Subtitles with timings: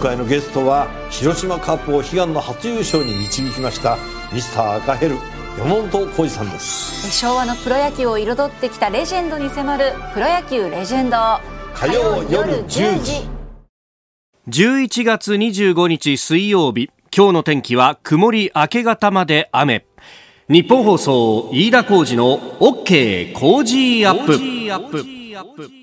[0.00, 3.98] 回のゲストは広島カップを悲願の初優勝に導きました
[4.32, 5.16] ミスター赤ヘル
[5.58, 7.10] 山本浩二さんです。
[7.12, 11.16] 昭和のプロ野球を彩ってきたレジェンドに迫る「プロ野球レジェンド」
[11.74, 13.28] 火曜夜10時。
[14.48, 19.84] 11月25日水曜日今日の天気は曇り明け方まで雨。
[20.48, 24.24] 日本放送飯田浩二の OK 工事アッ
[24.90, 25.80] プ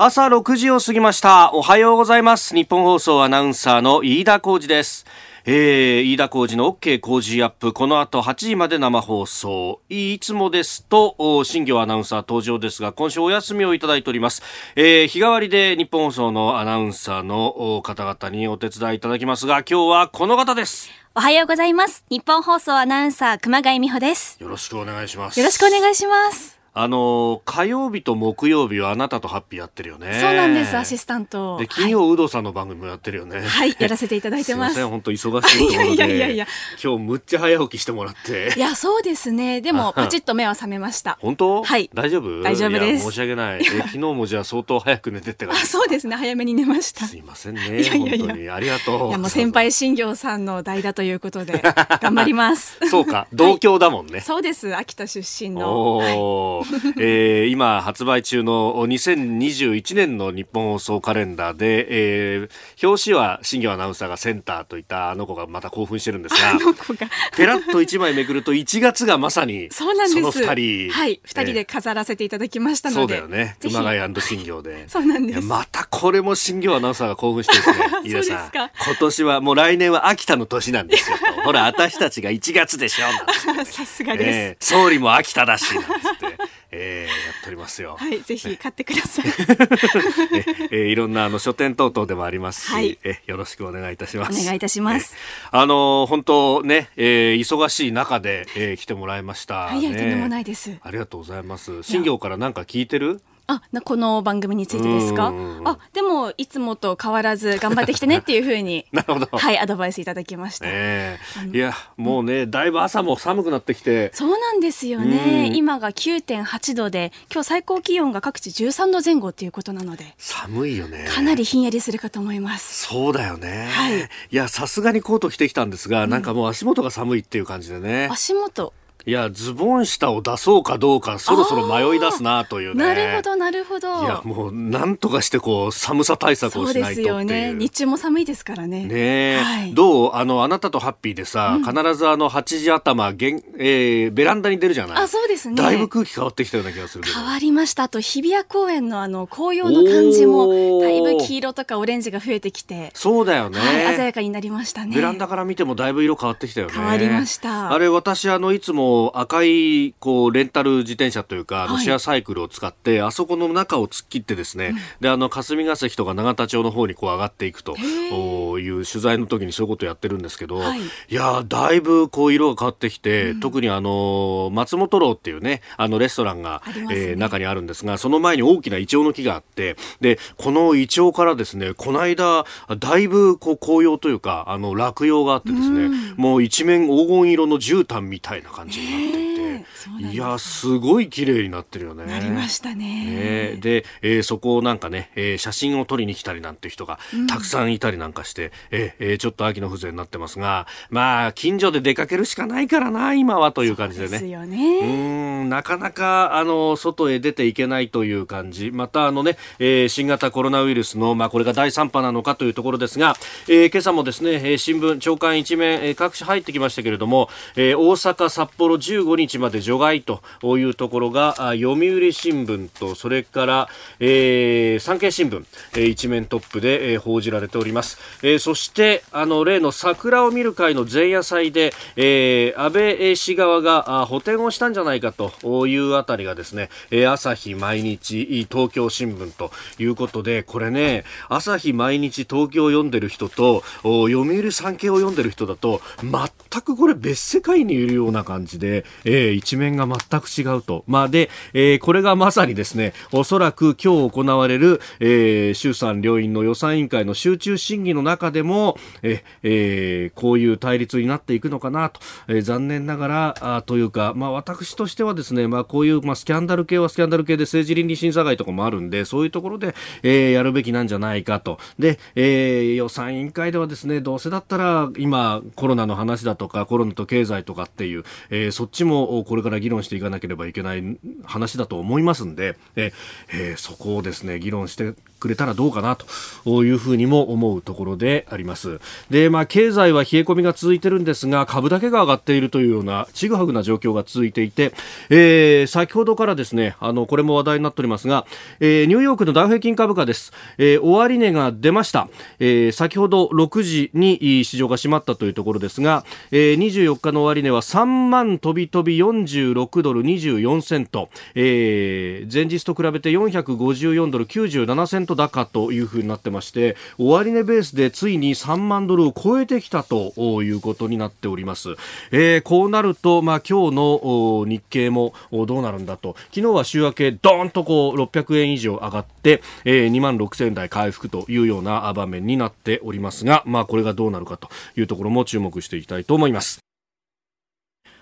[0.00, 1.52] 朝6時を過ぎました。
[1.52, 2.54] おはようございます。
[2.54, 5.04] 日本放送アナウンサーの飯田浩二です。
[5.44, 7.72] えー、飯田浩二の OK 工事アップ。
[7.72, 9.80] この後8時まで生放送。
[9.88, 14.40] いつもですと新業アナウンサー登場ですが今週お休みをいただいております、
[14.76, 20.90] えー、日替わりで日本放送のアナウンサーの方々にお手伝いいただきますが今日はこの方です。
[21.16, 22.04] おはようございます。
[22.08, 24.40] 日本放送アナウンサー熊谷美穂です。
[24.40, 25.40] よろしくお願いします。
[25.40, 30.18] よろしくお願いしますあの火曜日と木曜日はあなたとハッピーやってるよね。
[30.20, 31.58] そうなんです、アシスタント。
[31.58, 33.40] で、金曜、有働さんの番組もやってるよね。
[33.40, 34.76] はい、やらせていただいてます。
[34.76, 35.94] す本当忙しいところで。
[35.94, 36.46] いやいやいや
[36.82, 38.52] 今日むっちゃ早起きしてもらって。
[38.56, 39.60] いや、そうですね。
[39.60, 41.18] でも、パチッと目は覚めました。
[41.20, 41.62] 本当？
[41.62, 41.90] はい。
[41.94, 42.42] 大丈夫？
[42.42, 43.04] 大丈夫です。
[43.04, 43.60] 申し訳ない。
[43.60, 46.16] え、昨日もじゃあ相当早く寝てってあ、そうですね。
[46.16, 47.06] 早めに寝ました。
[47.06, 47.80] すいませんね。
[47.80, 48.54] いやいやいや。
[48.54, 49.08] ありがとう。
[49.08, 51.62] いや、もう先輩新業さんの代打ということで、
[52.00, 52.78] 頑張ります。
[52.88, 54.20] そうか、同郷だもんね。
[54.22, 54.76] そうです。
[54.76, 55.96] 秋田出身の。
[55.96, 56.57] おー。
[56.98, 66.58] えー今発売中の2021年の日本放送カレンダーで、えー、表紙は新業アナウンサーがセンターといったあの子がまた興奮してるんですが
[67.36, 70.14] ペラッと1枚めくると1月がまさにそうなんです。
[70.14, 70.90] その2人。
[70.90, 71.20] はい。
[71.26, 73.56] 2人で飾らせていただきましたので、そうだよね。
[73.60, 74.88] 熊谷新業で。
[74.90, 75.40] そうなんです。
[75.40, 77.76] またこれも新業アナウンサーが興奮してですね。
[78.04, 78.50] 飯田さん。
[78.52, 83.64] 今年はもう来年は秋田の年なんですよほら私たちが1月でしょ。
[83.64, 86.38] さすがです、えー、総理も秋田だしなんつって
[86.70, 87.96] えー、やっておりますよ。
[87.98, 89.24] はい、ぜひ買ってください。
[90.70, 94.40] えー、いろんなあの書店等々でもありますし、はい、えよろしくお願いいたします。
[94.40, 95.16] お願いいたします。
[95.50, 99.76] あの本当ね、えー、忙しい中で、えー、来てもらいました、ね。
[99.76, 100.76] はい、とんでもないです。
[100.82, 101.82] ありがとうございます。
[101.82, 103.22] 新業から何か聞いてる？
[103.50, 105.32] あ、この番組についてですか？
[105.64, 109.38] あ、でも、いつもと変わらず頑張ってきてねっていうふうに、 なるほど。
[109.38, 110.66] はい、アドバイスいただきました。
[110.68, 114.10] えー、いや、もうね、だいぶ朝も寒くなってきて。
[114.12, 115.50] そうなんですよね。
[115.54, 120.14] 今が9.8度で、今日最高気温が各地13度前後っていうことなので。
[120.18, 121.06] 寒いよね。
[121.08, 122.86] かなりひんやりするかと思います。
[122.86, 123.70] そうだよね。
[123.72, 123.98] はい。
[124.00, 128.08] いや、さすがにコート着てきたんですが、うん、なんかもう足元が寒いっていう感じでね。
[128.10, 128.74] 足元
[129.06, 132.84] いやズボン下を出そうかどうかそろそろ迷い出すなというね。
[132.84, 134.02] なるほどなるほど。
[134.02, 137.24] いやもうなんとかしてこう寒さ対策をしないとっていう。
[137.24, 137.54] ね。
[137.54, 138.84] 日中も寒いですからね。
[138.84, 140.14] ね、はい、どう？
[140.14, 145.02] あのあなたとハッピーでさ、うん、必ずあの8時頭げん、えー、ベランダに出るじゃない？
[145.04, 145.54] あそうですね。
[145.54, 147.84] だいぶ空気変わってきたような気がする変わりました。
[147.84, 152.90] あと日比谷公園のあの紅葉の感じもだいぶ黄色とかオレンジが増えてきて。
[152.94, 154.94] そうだよね、はい、鮮やかになりましたね。
[154.94, 156.72] ベランダから見てもだいぶ色変わってきたよね。
[156.74, 157.72] 変わりました。
[157.72, 176.88] あれ私あのいつも赤いこうレンタル自転車というか、あのシェアサイクルを使って、あそこの中を突っ切ってですね、うん、であの霞が関とか永田町の方にこう上がっていくという取材の時にそういうことをやってるんですけど、はい、いやだいぶこう色が変わってきて、うん、特にあの松本楼っていうねあのレストランが、ね。
[176.90, 182.44] えー、中にあるんですがその前に大きなイチョウの木があってでこのイチョウからですねこの間
[182.78, 189.27] だいぶこう紅葉というかあの落葉があってですね、うん、もう一面黄金色の絨毯みたいな感じに
[189.60, 192.06] なっていやすごい綺麗になってるよね。
[192.06, 193.54] なりましたね。
[193.54, 196.98] ねで、えー、そこをなんかね、えー、写真を撮りに来たりなんて人が
[197.28, 204.10] たくさんいたりなんかして、うん、えー、ちょっと秋の風情になってますが、まあ近所で出かけるしかないからな今はという感じでね。
[204.10, 204.80] ですよね。
[204.82, 208.70] うんなかなかあの外へ出ていけないという感じ。
[208.70, 213.16] またあのね、えー、新型コロナウイルスのまあこれが第3波なのかというところですが、
[213.48, 220.22] えー、今朝もですね、えー、新聞長官一面、えー、各紙入ってきましたけれども、えー、大阪札幌15日までで除外と
[220.58, 223.68] いうところが読売新聞とそれから、
[224.00, 225.44] えー、産経新聞、
[225.74, 250.84] えー、一面トップで、えー、報じられております、えー、そしてあの例の桜を見る会の前夜祭で、えー、安倍氏側が補填をしたんじゃないかというあたりがですね、えー、朝日毎日東京新聞ということでこれね朝日毎日東京を読んでる人と読売産経を読んでる人だと全くこれ別世界にいるような感じで、えー、一面が全く違うと。
[250.86, 271.58] まあ、で、えー、これがまさにですね、おそらく今日行われる、えー、衆参両院の予算委員会の集中審議の中でも、ええー、こういう対立になっていくのかなと、えー、残念ながら、あというか、まあ、私としてはですね、まあ、こういう、まあ、スキャンダル系はスキャンダル系で政治倫理審査会とかもあるんで、そういうところで、えー、やるべきなんじゃないかと。
[271.78, 288.80] で、えー、予算委員会ではですね、どうせだったら、今、コロナの話だとか、コロナと経済とかっていう、えー、そっちもこれから議論していかなければいけない話だと思いますんで、えー、そこをですね、議論してくれたらどうかなというふうにも思うところであります。
[289.10, 294.72] で、まあ、経済は冷え込みが続いてるんですが、株だけが上がっているというような、ちぐはぐな状況が続いていて、
[295.10, 298.26] えー、先ほどからですね、あの、これも話題になっておりますが、
[298.60, 300.32] えー、ニューヨークのダウ平均株価です。
[300.58, 302.08] えー、終値が出ました。
[302.38, 321.76] えー、先ほど6時に市場が閉まったというところですが、えー、24日の終値は3万飛び飛び46ドル24セント、えー、前日と比べて454ドル97セント高というふうになってまして、終値ベースでついに3万ドルを超えてきたということになっております。
[322.10, 336.67] えー、こうなると、まあ今日の日経もどうなるんだと、昨日は週明けドーンとこう600円以上上がって、えー、2万6000台回復というような場面になっておりますが、まあこれがどうなるかというところも注目していきたいと思います。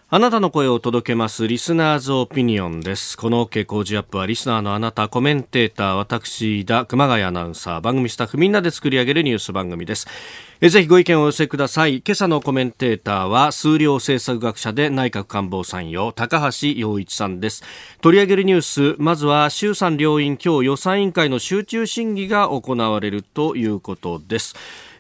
[0.09, 3.19] あなたの声を届けますリスナーズオピニオンです。
[3.19, 10.07] この OK 工事アップはリスナーのあなた、コメンテーター、私、田熊谷アナウンサー、番組スタッフみんなで作り上げるニュース番組です。
[10.61, 12.03] ぜひご意見をお寄せください。
[12.07, 17.65] 今朝のコメンテーターは数量政策学者で内閣官房参与、高橋洋一さんです。
[18.01, 24.55] 取り上げるニュース、まずは衆参両院今日予算委員会の集中審議が行われるということです。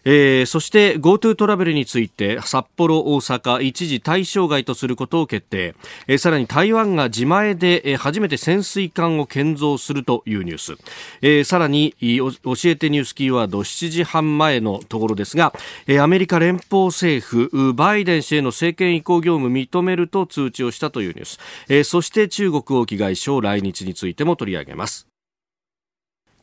[0.08, 5.74] えー、そして GoTo トラベルについて札幌、大阪一時対象外とすることを決定、
[6.06, 10.76] えー、さらに台湾が自前で、えー、初めて潜水艦を建造するというニュース、
[11.22, 12.30] えー、さらに教
[12.66, 15.52] えてニュースキーワード7時半前のところですが、
[15.88, 21.38] えー、アメリカ連邦政府バイデン氏への政権移行業務認めると通知をしたというニュース、
[21.68, 25.15] えー、そして中国王毅外相来日についても取り上げます。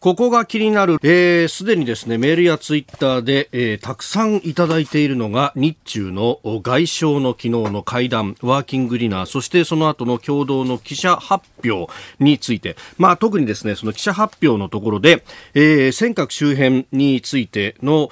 [0.03, 11.89] ここが気になる、えー、すでにですね、メールやツイッターで、えー、たくさんいただいているのが、日中の外相の昨日の会談、ワーキングディナー、そしてその後の共同の記者発表
[12.19, 15.23] について、まあ特にですね、その記者発表のところで、
[15.53, 18.09] えー、尖閣周辺についての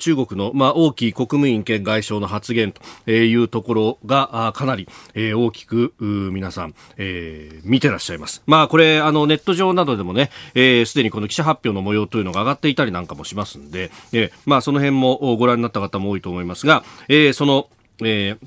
[0.00, 8.42] 中国の、まあ、大きい国務委員兼外相の発言というところが、かなり、えー、大きく皆さん、えー、見てらっしゃいます。
[8.46, 17.68] まあこれ、あの、ネット上などでもね、す、えー、で、ににこの記者発表の模様というのが上がっていたりなんかもしますんで、えー、まあその辺もご覧になった方も多いと思いますが、えー、その、
[18.00, 18.38] えー、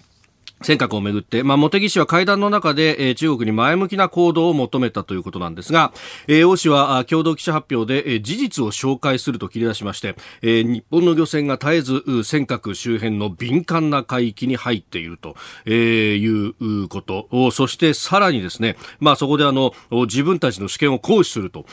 [0.62, 5.94] 尖閣をめぐって、まあ、茂木氏は会談の中で、えー、中国に前向きな行動を求めたということなんですが、
[6.27, 21.65] えー、王氏は共同記者発表で、えー、事実を紹介すると切り出しまして、えー、日本の漁船が絶えず尖閣周辺の敏感な海域に入っていると、えー、いうことを、そしてさらにですね、まあ、そこであの、自分たちの主権を行使すると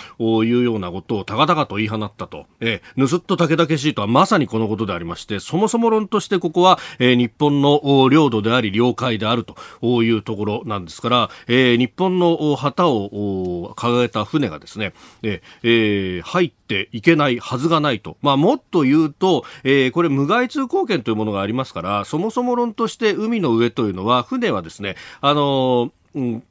[0.44, 14.92] いうようなことを高々と言い放ったと、えー、盗っと武々しいとはまさにこのことでありまして、そもそも論としてここは、えー、日本の領土であり、領海であるというところなんですから、えー、日本の旗を掲げた船がですね、
[15.22, 18.16] えー、入っていけないはずがないと。
[18.20, 26.42] まあ、もっと言うと、えー、これ無害通行権というものがありますから、そもそも論として海の上というのは、船はですね、あのー、うん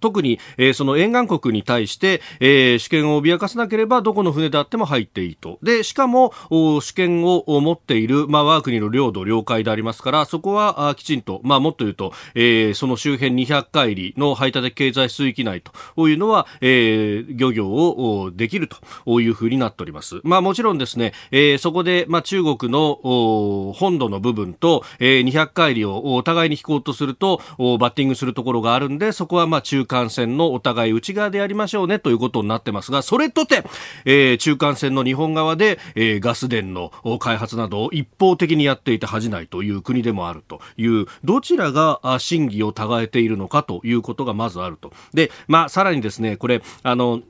[0.00, 5.58] 特に、えー、その沿岸国に対して、えー、主権を脅かさなければどこの船であっても入っていいと。
[5.62, 18.68] で、しかも、主権を持っている、まあ、我が国の領土、領海でありますから、そこはあきちんと、まあ、もっと言うと、えー、その周辺200海里の排他的経済水域内というのは、えー、漁業をできる
[19.04, 20.20] というふうになっております。
[20.24, 33.64] まあ、もちろんですね、えー、そこで、まあ、中国の本土の部分と、えー、200海里をお互いに引こうとすると、バッティングするところがあるんで、そここはまあ中間線のお互い内側でやりましょうねということになってますが、それとて、
[34.04, 44.92] えー、中間線の日本側で、えー、ガス田の開発などを一方的にやっていて恥じないという国でもあるという、どちらが真偽を違えているのかということがまずあると。
[45.14, 47.22] で、まあ、さらにですね、これ、あの、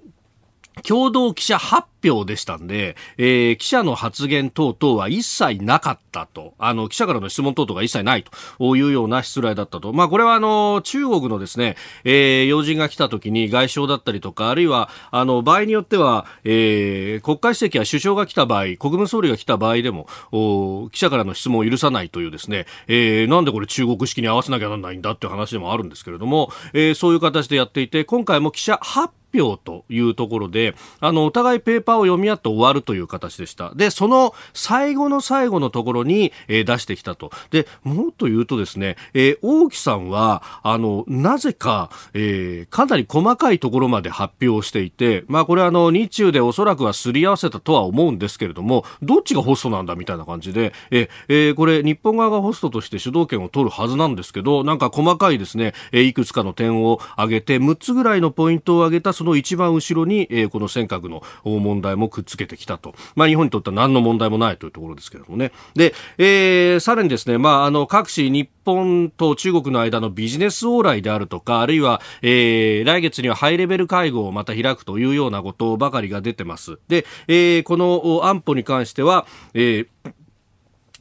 [0.86, 8.24] 共同記者発表でしたんで、えー、記者の発言等々は一切なかったと、あの、記者からの質問等々が一切ない
[8.58, 9.92] というような失礼だったと。
[9.92, 33.74] まあ、これはあの、中国のですね、えー、要人が来た時に外相だったりとか、あるいは、あの、場合によっては、えー、国家主席や首相が来た場合、国務総理が来た場合でも、お記者からの質問を許さないというですね、えー、なんでこれ中国式に合わせなきゃならないんだっていう話でもあるんですけれども、えー、そういう形でやっていて、今回も記者発表というところで、あの、お互いペーパーを読み合って終わるという形でした。
[33.74, 37.30] で、その最後の最後のところに、えー、出してきたと。
[37.50, 62.92] で、もっと言うとですね、えー、大木さんは、あの、なぜか、えー、かなり細かいところまで発表していて、まあこれあの、日中でおそらくはすり合わせたとは思うんですけれども、どっちがホストなんだみたいな感じで、ええー、これ日本側がホストとして主導権を取るはずなんですけど、なんか細かいですね、えー、いくつかの点を挙げて、6つぐらいのポイントを挙げたその一番後ろに、えー、この尖閣の問題もくっつけてきたと。
[63.14, 65.52] まあ、日本にとっては何の問題もないというところですけれどもね。
[65.74, 76.80] で、えー、さらにですね、まあ、あの、各地日本と中国の間のビジネス往来であるとか、あるいは、えー、来月にはハイレベル会合をまた開くというようなことばかりが出てます。
[76.88, 80.12] で、えー、この安保に関しては、えー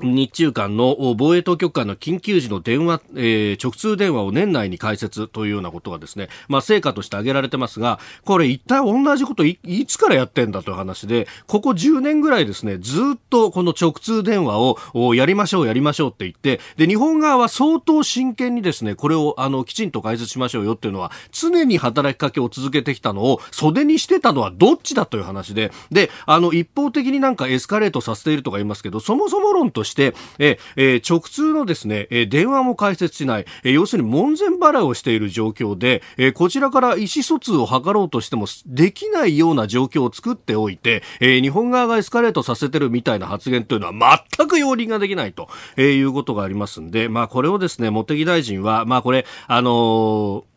[0.04, 14.60] 日中間の防衛当局間の緊急時の電話、えー、直通電話を年内に開設というようなことがですね、まあ、成果として挙げられてますが、これ一体同じこといつからやってんだという話で、ここ10年ぐらいですね、ずっとこの直通電話
[14.94, 29.91] をやりましょう、やりましょうって言って、で、日本側は相当真剣にですね、これをあの、きちんと開設しましょうよっていうのは、常に働きかけを続けてきたのを袖にしてたのはどっちだという話で、で、あの、一方的になんかエスカレートさせているとか言いますけど、そもそも論として、
[30.40, 50.51] ええ直通のですね、え電話も開設しない、え要するに門前払いをしている状況で、えこちらから意思疎通を図ろうとしてもできないような状況を作っておいて、え日本側がエスカレートさせてるみたいな発言というのは全く容認ができないと、えいうことがありますんで、まあこれをですね、茂木大臣は、まあこれ、あのー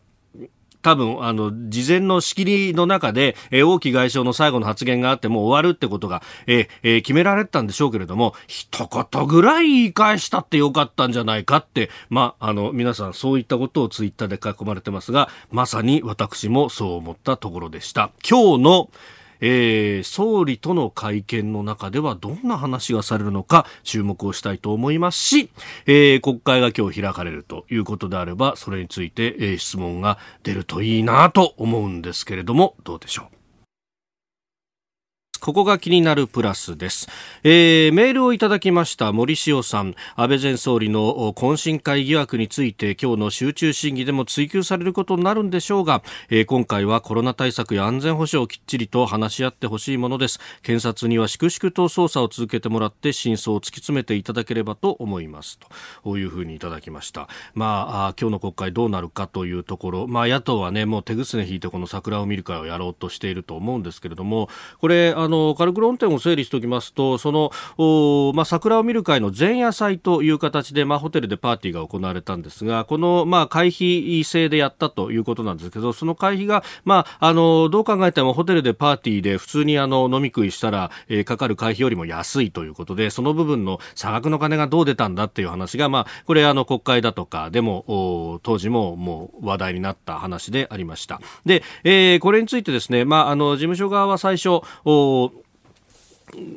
[0.84, 18.10] 多分、あの、事前の仕切りの中で、えー、王毅外相の最後の発言があってもう終わるってことが、えーえー、決められたんでしょうけれども、一言ぐらい言い返したってよかったんじゃないかって、まあ、あの、皆さんそういったことをツイッターで書き込まれてますが、まさに私もそう思ったところでした。
[18.28, 18.90] 今日の、
[19.40, 25.50] えー、総理との会見の中ではどんな話がされるのか注目をしたいと思いますし、
[25.86, 33.43] えー、国会が今日開かれるということであればそれについて、えー、質問が出るといいなと思うんですけれどもどうでしょう？
[35.44, 37.06] ここが気になるプラスです。
[37.42, 50.40] えー、メールをいただきました森塩さん、安倍前総理の懇親会疑惑について今日の集中審議でも追及されることになるんでしょうが、えー、今回はコロナ対策や安全保障をきっちりと話し合ってほしいものです。
[50.62, 55.58] 検察には粛々と捜査を続けてもらって真相を突き詰めていただければと思います。
[56.04, 57.28] というふうにいただきました。
[57.52, 64.48] まあ、今日の国会どうなるかというところ、まあ野党はね、もう手ぐすね引いてこの桜を見る会をやろうとしていると思うんですけれども、
[64.78, 67.50] これ、あの、の軽く論点を整理しておきますとその
[68.34, 91.20] まあ、桜を見る会の前夜祭という形で、まあ、ホテルでパーティーが行われたんですがこの、まあ、会費制でやったということなんですけどその会費が、まあ、あのどう考えてもホテルでパーティーで普通にあの飲み食いしたら、えー、かかる会費よりも安いということでその部分の差額の金がどう出たんだっていう話が、まあ、これあの国会だとかでも当時ももう話題になった話でありました。
[91.44, 94.60] で、えー、これについてですね、まあ、あの事務所側は最初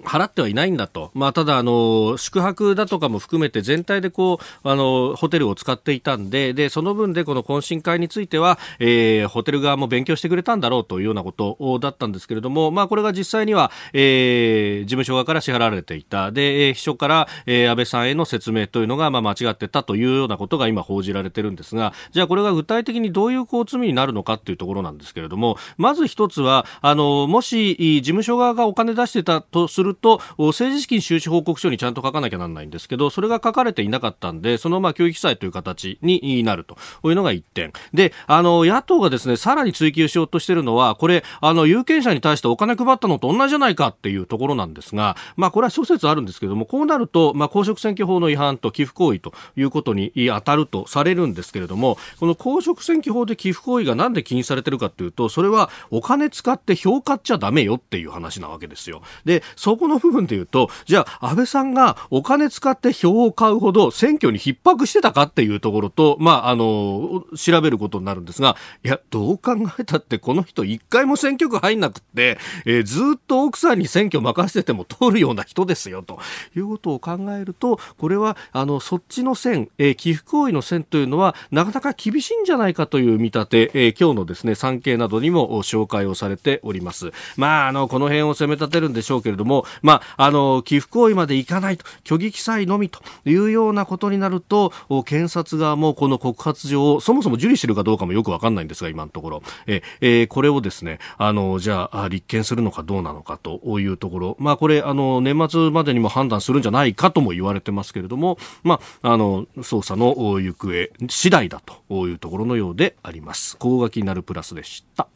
[0.04, 59.02] 払ってはいないんだと、まあ、ただあの、宿泊だとかも含めて全体でこうあのホテルを使っていたんでで、その分でこの懇親会については、えー、ホテル側も勉強してくれたんだろうというようなことだったんですけれども、まあ、これが実際には、えー、事務所側から支払われていた、で秘書から、えー、安倍さんへの説明というのが、まあ、間違ってたというようなことが今、報じられてるんですが、じゃあこれが具体的にどういうこう罪になるのかというところなんですけれども、まず一つは、あのもし事務所側がお金出してたとすると政治資金収支報告書にちゃんと書かなきゃならないんですけどそれが書かれていなかったんでそのまあ教育記載という形になるというのが1点であの野党がですねさらに追及しようとしているのはこれあの有権者に対してお金配ったのと同じじゃないかっていうところなんですが、まあ、これは諸説あるんですけどもこうなると、まあ、公職選挙法の違反と寄付行為ということに当たるとされるんですけれどもこの公職選挙法で寄付行為がなんで禁止されているかというとそれはお金使って票買っちゃだめよっていう話なわけですよ。
[59.26, 76.20] でそこの部分で言うと、じゃあ、安倍さんがお金使って票を買うほど選挙に逼迫してたかっていうところと、まあ、あの、調べることになるんですが、いや、どう考えたってこの人一回も選挙区入んなくって、えー、ずっと奥さんに選挙任せてても通るような人ですよ、と
[76.56, 87.12] いうことを考えると、これは、あの、そっちの線、えー、寄付行為の線というのは、なかなか厳しいんじゃないかという見立て、えー、今日のですね、産経などにも紹介をされております。
[87.38, 94.74] まあ、あの、この辺を攻め立てるんでしょうけれども、まあ、あの、寄付行為までいかないと、虚偽記載のみというようなことになると、
[95.06, 99.44] 検察側もこの告発状をそもそも受理しているかどうかもよくわかんないんですが、今のところ。
[99.68, 104.38] ええー、これをですね、あの、じゃあ、立件するのかどうなのかというところ。
[104.40, 113.58] まあ、これ、あの、年末までにも判断するんじゃないかとも言われてますけれども、まあ、あの、捜査の行方次第だというところのようであります。
[113.58, 115.08] 高垣なるプラスでした。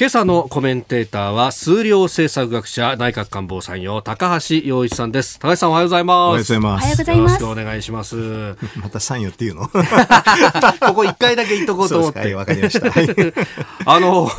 [0.00, 5.38] 今朝のコメンテーターは数量政策学者内閣官房参与高橋洋一さんです。
[5.38, 6.16] 高橋さんおはようございます。
[6.16, 7.10] おはようございます。
[7.10, 8.16] よろしくお願いします。
[8.80, 9.68] また参与っていうの？
[10.80, 12.34] ここ一回だけ言っとこうと思って。
[12.34, 12.86] わかりました。
[13.84, 14.30] あの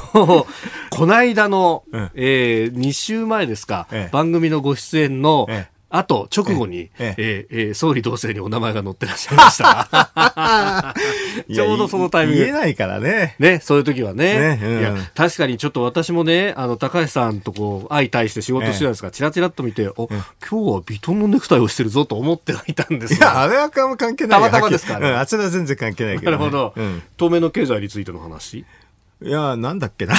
[0.90, 10.96] この間の、うん、えー、2週前ですか、ええ、番組のご出演の、ええあと直後に、ええええ総理同棲にお名前が載ってらっしゃいました。
[11.54, 12.40] ちょうどそのタイミング。
[12.46, 13.36] 言えないからね。
[13.40, 14.58] ね、そういう時はね。
[14.58, 23.28] ねうん、いや、確かにちょっと私もね、あの、高橋さんとこう、相対して仕事してたんですが、チラチラっと見て、お、今日はビトンのネクタイをしてるぞと思ってはいたんですが。
[23.28, 24.40] いや、あれは関係ない。
[24.40, 25.10] たまたまですから、ね。
[25.10, 26.74] うん、あちらは全然関係ないけど、ね、なるほど。
[26.76, 28.60] うん、透明の経済についての話？
[28.60, 30.16] いや、なんだっけな。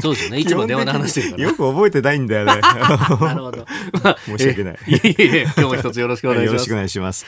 [0.00, 0.38] そうですよね。
[0.38, 1.42] いつも電話で話してるから。
[1.44, 2.60] よく覚えてないんだよね。
[2.60, 3.66] なるほど。
[4.26, 4.74] 申し訳ない。
[4.86, 6.52] いえいえ、今日も一つよろしくお願いします。
[6.52, 7.26] よろしくお願いします。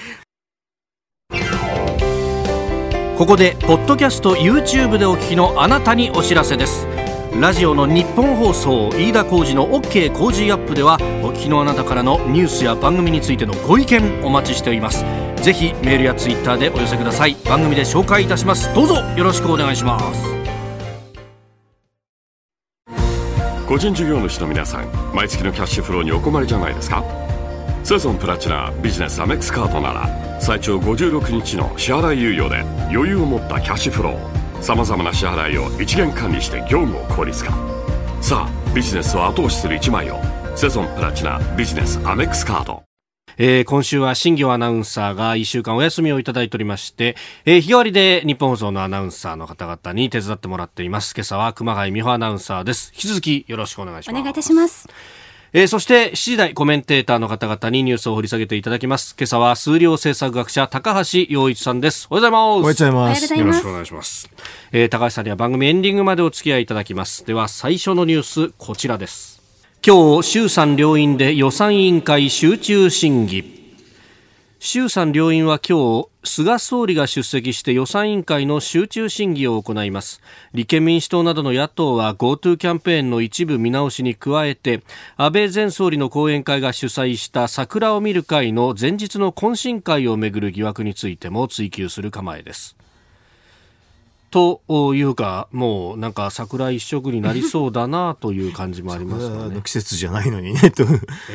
[3.16, 6.86] ここで、ポッドキャスト YouTube でお聞きのあなたにお知らせです。
[7.40, 15.04] ラジオの日本放送飯田浩二の OK 工事アップではお聞きのあなたからのニュースや番組についてのご意見お待ちしております
[15.42, 20.35] ぜひメールやツイッターでお寄せください番組で紹介いたしますどうぞよろしくお願いします
[23.66, 27.04] 個人事業主の皆さん毎月のキャッシュフローにお困りじゃないですか？
[27.82, 32.60] セゾンプラチナビジネスアメックスカードなら最長56日の支払い猶予で
[32.92, 37.52] 余裕を持ったキャッシュフローさまざまな支払いを一元管理して業務を効率化。
[38.22, 40.20] さあビジネスを後押しする一枚を
[40.54, 42.85] セゾンプラチナビジネスアメックスカード
[43.38, 51.14] えー、今週は新業アナウンサーが1週間お休みをいただいておりまして、えー、日替わりで日本放送のアナウンサーの方々に手伝ってもらっています。
[51.14, 52.92] 今朝は熊谷美穂アナウンサーです。
[52.94, 54.16] 引き続きよろしくお願いします。
[54.16, 54.88] お願いいたします。
[55.52, 59.14] えー、そして7時台コメンテーターの方々にニュースを掘り下げていただきます。
[59.18, 62.08] 今朝は数量政策学者高橋洋一さんです。
[62.10, 62.40] おはようございます。
[62.40, 63.36] おはようございます。
[63.38, 64.30] よろしくお願いします。
[64.72, 67.26] えー、高橋さんには番組エンディングまでお付き合いいただきます。
[67.26, 69.35] では最初のニュースこちらです。
[69.88, 73.76] 今日衆参両院で予算委員会集中審議。
[74.58, 80.20] 衆参両院は今日菅総理が出席して予算委員会の集中審議を行います
[80.54, 84.82] 立憲民主党などの野党は GoTo キャンペーンの一部見直しに加えて
[85.16, 92.76] 安倍前総理の後援会が主催した桜を見る会の前日の懇親会をめぐる疑惑についても追及する構えです
[94.30, 94.60] と
[94.94, 99.60] いうか、もうなんか桜一色になりそうだなという感じもありますね。
[99.64, 100.84] 季節じゃないのにね、 と。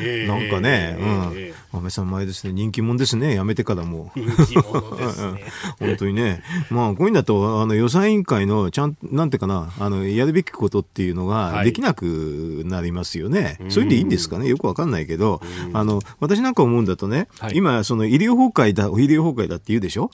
[0.00, 1.06] えー、なんかね、うん。
[1.34, 4.12] えー、安倍さん前ですね、人気者ですね、やめてからも。
[4.14, 5.44] 人気者ですね。
[5.80, 6.42] 本当にね。
[6.70, 13.56] まあ、こういうんだと、あの予算委員会の、ちゃん、なんていうかな、あの、やるべきことっていうのができなくなりますよね。
[13.60, 15.40] はい、そういうんでいいんですかね、よくわかんないけど、
[15.72, 20.10] あの、私なんか思うんだとね、はい、今、その医療崩壊だ、医療崩壊だって言うでしょ？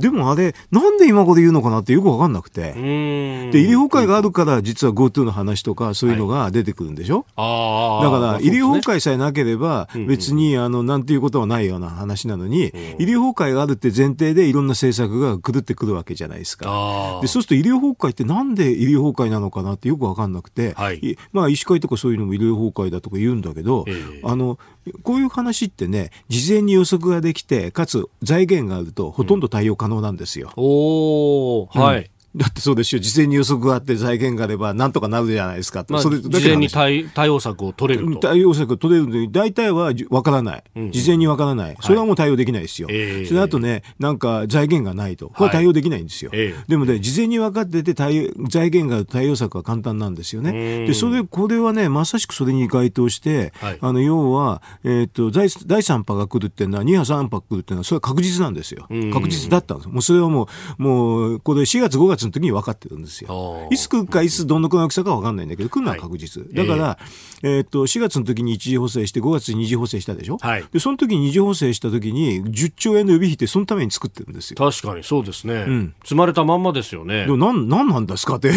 [0.00, 2.72] でもあれ、なんで今こで言うのかなってよくわかんなくて。
[2.72, 12.66] で、医療崩壊があるから、実は GoTo の話とか、そういうのが出てくるんでしょ、はい、だから、医療崩壊さえなければ、別に、あの、なんていうことはないような話なのに、
[12.98, 17.18] 医療崩壊があるって前提でいろんな政策が狂ってくるわけじゃないですか。
[17.22, 23.84] で、そうすると医療崩壊ってなんで医療崩壊なのかなってよくわかんなくて、はい、まあ、医師会とかそういうのも医療崩壊だとか言うんだけど、
[24.24, 24.58] あの、
[25.02, 30.52] こういう話ってね、事前に予測ができて、かつ財源があると、ほとんど対応可能なんですよ。
[30.56, 31.97] うん、おはい。
[32.36, 33.00] だってそうですよ。
[33.00, 35.84] 事前に予測があって財源があればなんとかなるじゃないですか。
[35.88, 38.28] まあ、それ事前に対対応策を取れると。
[38.28, 40.64] 対応策を取れるのに、大体はわからない。
[40.90, 41.76] 事前にわからない。
[41.80, 42.88] それはもう対応できないですよ。
[42.88, 45.28] はい、それあとね、なんか財源がないと。
[45.28, 46.30] これは対応できないんですよ。
[46.30, 50.86] はい、でもね、事前に分かってて対財源がある対応策は簡単なんですよね。
[50.86, 58.86] で、それ、これはね、まさしくそれに該当して、はい、あの、要は、えっ、ー、と、第第3波が来るっていうのは、2波3波来るっていうのは、それは確実なんですよ。
[59.12, 59.88] 確実だったんです。
[59.88, 63.68] もうそれはもう、もう、これ4月5月月の時に分かってるんですよ。
[63.70, 66.42] いつ来るかいつどのくらいの大きさか分かんないんだけど、来るのは確実。
[66.42, 66.98] はい、だから、
[67.42, 70.38] えー、えー、っと、4月の時に一次補正して、5月に二次補正したでしょ？
[70.38, 74.56] はい、で、その時に二次補正した時に、10兆円の予備費ってそのために作ってるんですよ。
[74.56, 75.54] 確かにそうですね。
[75.54, 77.26] うん、積まれたまんまですよね。
[77.26, 78.50] でなん、なんなん ですかって。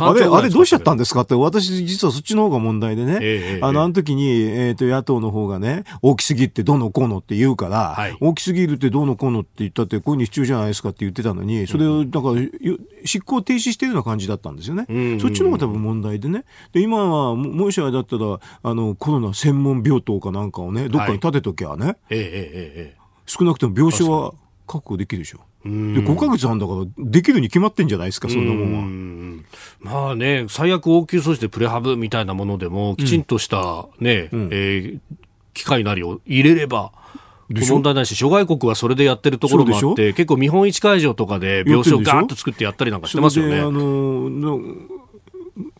[0.00, 3.18] あれ、あれどうしちゃったんですかって、私実はそっちの方が問題でね。
[3.20, 12.34] えー、あの、あの時に、えー、っと、野党の方がね、大きすぎってどうのこうのって言うから、はい、大きすぎるってどうのこうのって言ったって、こういうに必要じゃないですかって言ってたのに、それを、だから、
[13.08, 14.86] 執行停止してるような感じだったんですよね。
[15.20, 16.44] そっちの方が多分問題でね。
[16.72, 24.34] で、今は、もしあれだったら、あの、コロナ専門病棟かなんかをね、どっかに建てときゃね、はい、ええええ、少なくとも病床は
[24.66, 25.40] 確保できるでしょ。
[25.64, 29.44] で5か月あんだからできるに決まってんじゃないですかそんなもんは。
[29.80, 35.00] まあね最悪応急措置でプレハブみたいなものでもきちんとしたね、うん、えー、
[35.54, 36.92] 機械なりを入れれば
[37.48, 43.60] 問題ないし、諸外国はそれでやってるところもあって、結構見本市会場とかで病床ガーッと作ってやったりなんかしてますよね。
[43.60, 44.60] あの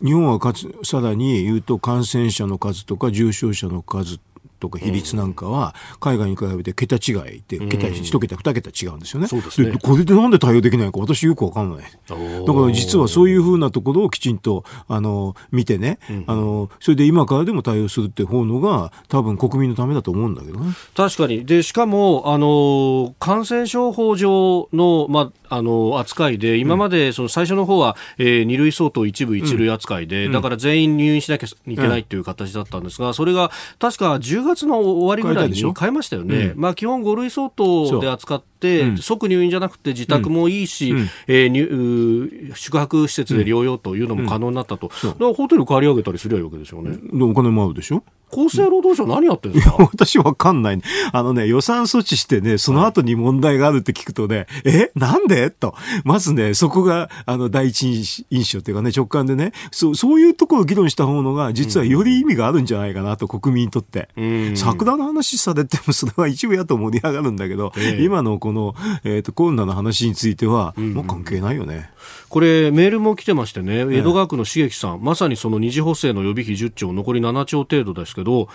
[0.02, 4.18] 日本はかつさらに言うと感染者の数とか重症者の数
[4.58, 9.28] とか比率なんかは海外に比べて桁違いで桁1桁2桁違うんですよね。
[9.28, 11.80] で、ね、これでなんで対応できないか私よくわかんない。
[11.80, 20.72] だから実はそういうふうなところをきちんとあの見てね、うん、あのそれで今からでも対応するって方のが多分国民のためだと思うんだけどね。
[20.94, 36.52] 確かにでしかもあの感染症法上のまああの扱いで今までその最初の方は、うん、えー、2類相当一部一類扱いで、うん、だから全員入院しなきゃいけないという形だったんですが、それが確か10月の終わりぐらいに変えましたよね。
[36.56, 46.98] まあ基本5類相当で扱って、うん、即入院じゃなくて自宅もいいし、うん、えー、宿泊施設で療養というのも可能になったと、うん、だからホテル借り上げたりするわけでしょうね。
[47.22, 48.02] お金もあるでしょ？
[48.30, 49.76] 厚生労働省何やってんですか？
[49.78, 50.80] 私わかんない。
[51.12, 54.90] あのね、予算措置してね、その後に問題があるって聞くとね、はい、え？
[54.94, 55.50] なんで？
[55.50, 55.74] と。
[56.04, 64.08] まずね、そこが、あの、第一印象っていうかね、直感でね、そう、そういうところを議論した方のが、実はより意味があるんじゃないかなと、国民にとって。
[64.54, 71.90] 桜の話されても、それは一部やと盛り上がるんだけど、えー、今のこの、えっ、ー、と、コロナの話については、もう関係ないよね。
[72.28, 78.48] これ、メールも来てましてね、江戸川区の茂樹さん、まさにその二次補正の予備費10兆、残り7兆程度ですけど、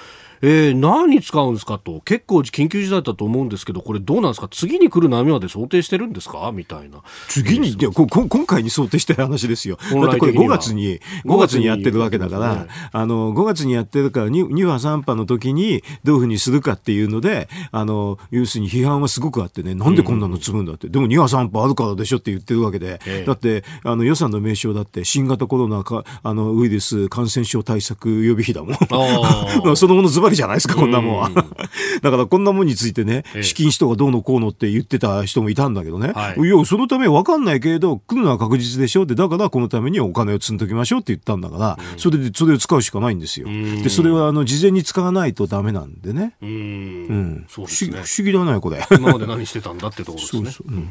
[0.46, 6.52] えー、何に使うんですかと、結構緊急事態だと思うんですけど、これどうなんですか、次に来る波まで想定してるんですか？
[6.54, 7.02] みたいな。
[7.30, 9.78] 次に、いやこ今回に想定してる話ですよ。
[9.78, 28.74] だってこれ5月に、5月にやってるわけだから、ね、あの、5月にやってるから2、2波3波の時にどういうふうにするかっていうので、あの、要するに批判はすごくあってね、なんでこんなの積むんだって、うん、でも2波3波あるからでしょって言ってるわけで、ええ、だって、あの予算の名称だって新型コロナかあのウイルス感染症対策予備費だもん。
[29.78, 31.30] そのものズバリじゃないですか、こんなもんは。
[32.02, 43.48] だからこんなもんについてね、資金使途がどうのこうのって言ってた人もいたんだけどね、はい、いや、そのため分かんないけれど、来るのは確実でしょって、だからこのためにはお金を積んどきましょうって言ったんだから、それで、それを使うしかないんですよ。
[43.48, 46.34] で、それはあの事前に使わないとダメなんでね。
[46.42, 46.50] うん。
[46.50, 48.02] うん、そうですね。
[48.04, 48.86] 不思議だね、これ。
[48.92, 50.44] 今まで何してたんだってところですね。
[50.52, 50.90] そうそううん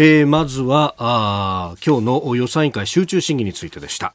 [0.00, 4.14] えー、まずはあ今日の予算委員会集中審議についてでした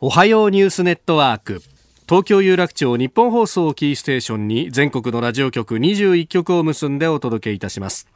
[0.00, 1.62] おはようニュースネットワーク
[2.08, 8.06] 東京有楽町日本放送キーステーションに全国のラジオ局21局を結んでお届けいたします。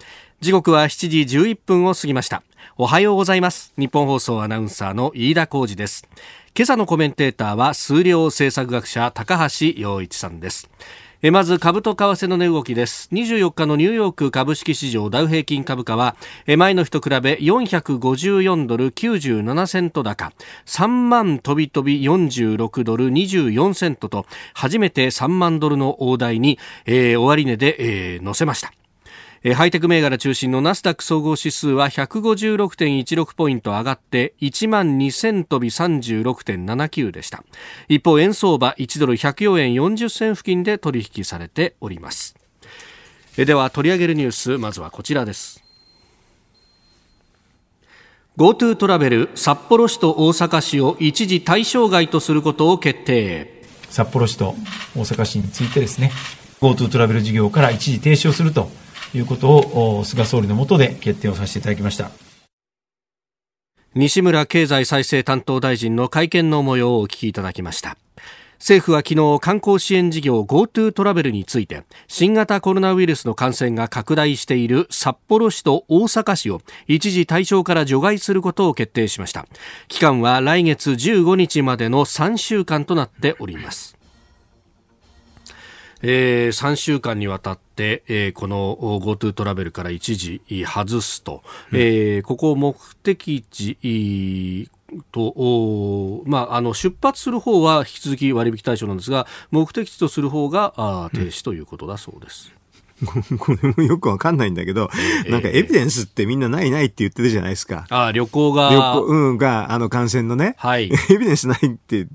[0.40, 2.44] 時刻は7時11分を過ぎました。
[2.76, 3.72] おはようございます。
[3.76, 6.06] 日本放送アナウンサーの飯田浩二です。
[6.56, 10.70] 今朝のコメンテーターは数量政策学者高橋洋一さんです。
[11.22, 13.10] まず株と為替の値動きです。
[13.12, 16.16] 24日のニューヨーク株式市場ダウ平均株価は
[16.56, 20.32] 前の日と比べ454ドル97セント高。
[20.64, 28.72] 3万飛び飛び46ドル24セントと初めて3万ドルの大台に、えー、終値で、えー、乗せました。
[29.42, 37.42] えハイテク銘柄中心のナスダック総合指数は156.16ポイント上がって1万2000飛び36.79でした。
[37.88, 42.34] 一方円相場1ドル104円40銭付近で取引されております。
[43.38, 45.64] えでは取り上げるニュースまずはこちらです。
[48.36, 53.62] GoTo トラベル札幌市と大阪市を一時対象外とすることを決定。
[53.88, 54.54] 札幌市と
[54.94, 56.12] 大阪市についてですね
[56.60, 58.68] GoTo トラベル事業から一時停止をすると
[59.14, 59.56] いうこと
[59.98, 62.10] を菅総理の下で決定をさせていただきました。
[63.94, 67.96] 西村経済再生担当大臣の会見の模様をお聞きいただきました。
[68.60, 79.46] 政府は昨日観光支援事業 GoTo トラベルについて新型コロナウイルスの感染が拡大している札幌市と大阪市を一時対象から除外することを決定しました。
[79.88, 83.99] 期間は来月15日までの3週間となっております。
[86.02, 94.68] えー、3週間にわたって、えー、この GoTo トラベルから一時外すと、うん、えー、ここ目的地
[95.12, 102.52] とまあ、あの出発する方は引き続き割引対象なんですが目的地とする方があ停止ということだそうです。
[103.38, 104.90] これもよくわかんないんだけど、
[105.28, 107.86] なんかエビデンスってみんなないないって言ってるじゃないですか。
[107.90, 108.70] ああ、旅行が。
[108.70, 110.54] 旅行、うん、が、あの感染のね。
[110.58, 110.90] はい。
[111.10, 112.06] エビデンスないって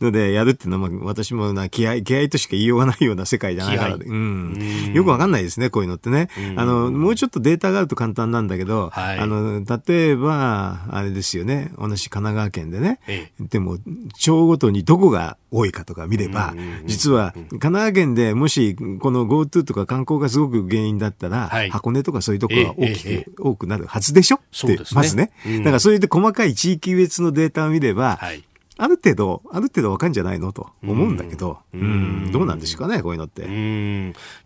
[0.00, 3.96] のでやるっていうのは、私もな、気合、気合としか言いようがないような世界じゃないから。
[3.96, 4.92] うん。
[4.94, 6.28] よくわかんないですね、こういうのってね。
[6.56, 13.00] あの、もうちょっとデータがあると簡単なんだけど、はい、あの、例えば、あれですよね、同じ神奈川県でね。
[13.40, 13.78] でも、
[14.18, 16.54] 町ごとにどこが多いかとか見れば、
[16.86, 24.36] 実は、神奈川県でもし、この GoTo とか観光がすごく原因だったら、はい、箱根とかそういうところが大きく、多くなるはずでしょ？
[24.36, 25.30] って、まずね。
[25.58, 28.44] だからそういう細かい地域別のデータを見れば、はい。
[28.78, 33.42] ある程度、ある程度わかるんじゃないのと思うんだけど、うん、どうなんでしょうかね、こういうのって。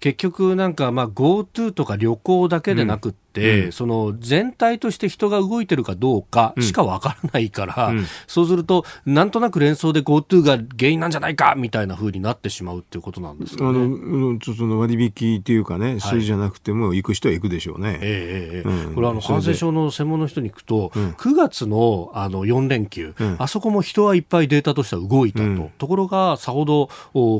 [0.00, 17.98] 結局なんか、まあ、GoTo とか旅行だけでなくて、、うん、その全体として人が動いてるかどうかしかわからないから、うん、そうすると、なんとなく連想で GoTo が原因なんじゃないかみたいなふうになってしまうっていうことなんですか、ね、あのその割引っていうかね、それじゃなくても、行く人は行くでしょうね。
[18.02, 26.88] ええええこれあの、感染症の専門の人に行くと、うん、9月のあの4連休、あそこも人はいっぱいデータとしては動いたと、ところがさほど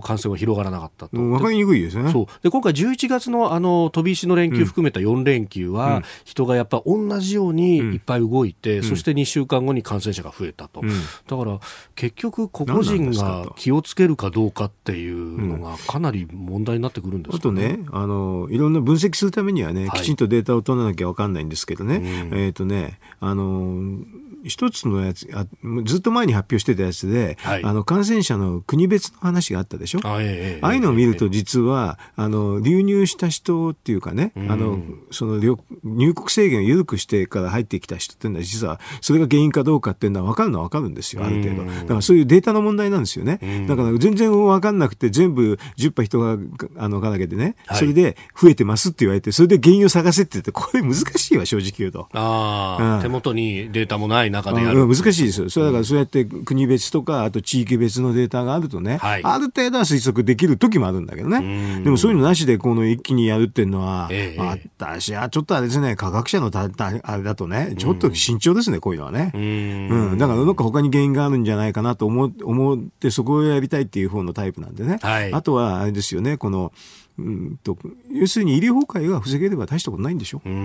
[0.01, 1.31] 感染は広がらなかったと。
[1.31, 2.11] わかりにくいですね。
[2.13, 2.27] そう。
[2.43, 5.86] で今回11月のあの飛び石の連休含めた4連休は、
[6.25, 11.59] 人がやっぱ同じようにいっぱい動いて、そして2週間後に感染者が増えたと、だから
[11.95, 23.99] 結局、個々人が気をつけるかどうかっていうのがかなり問題になってくるんです、ね、あとねあの、いろんな分析するためにはね、きちんとデータを取らなきゃ分かんないんですけどね、えっ、とね、あの
[24.47, 25.47] 一つのやつあ、
[25.85, 30.01] ずっと前に発表してたやつで、はい、あの感染者の国別の話があったでしょ？
[30.05, 34.79] あ,、えああいうのを見ると実は、あの流入した人っていうかね、あの
[35.11, 35.41] その
[35.85, 41.65] 入国制限を緩くしてから入ってきた人っていうのは実はそれが原因かどうかっていうのは分かるのは分かるんですよ、ある程度。
[41.65, 43.67] だからそういうデータの問題なんですよね。
[43.69, 46.39] だから全然分かんなくて全部10羽人が
[46.83, 52.09] あのかなげてね、それで増えてますって言われて、それで原因を探せって言って、これ難しいわ、正直言うと。
[52.13, 54.87] ああ、うん、手元にデータもない中でやる。
[54.87, 55.51] 難しいですよ。
[55.51, 61.83] それだからそうやって国別とか、あと地域別のデータがあるとね、はい、ある程度は推測できる時もあるんだけどね。
[61.83, 66.69] でもそういうのなしでこの一気にやるっていうのは、ええ、私はちょっとあれですね、科学者のた
[67.03, 69.33] あれだとね、ちょっと慎重ですね、こういうのはね。
[69.35, 69.39] う
[70.15, 74.99] ん,、だからなんか他に原因があるんじゃないかなと思思ってそこをやりたいっていう方のタイプなんでね。
[75.03, 76.73] はい、あとはあれですよね、この、
[77.19, 77.79] うんと
[78.13, 80.43] 要するに医療崩壊が防げれば大したことないんでしょ？
[80.45, 80.53] うん。
[80.53, 80.57] う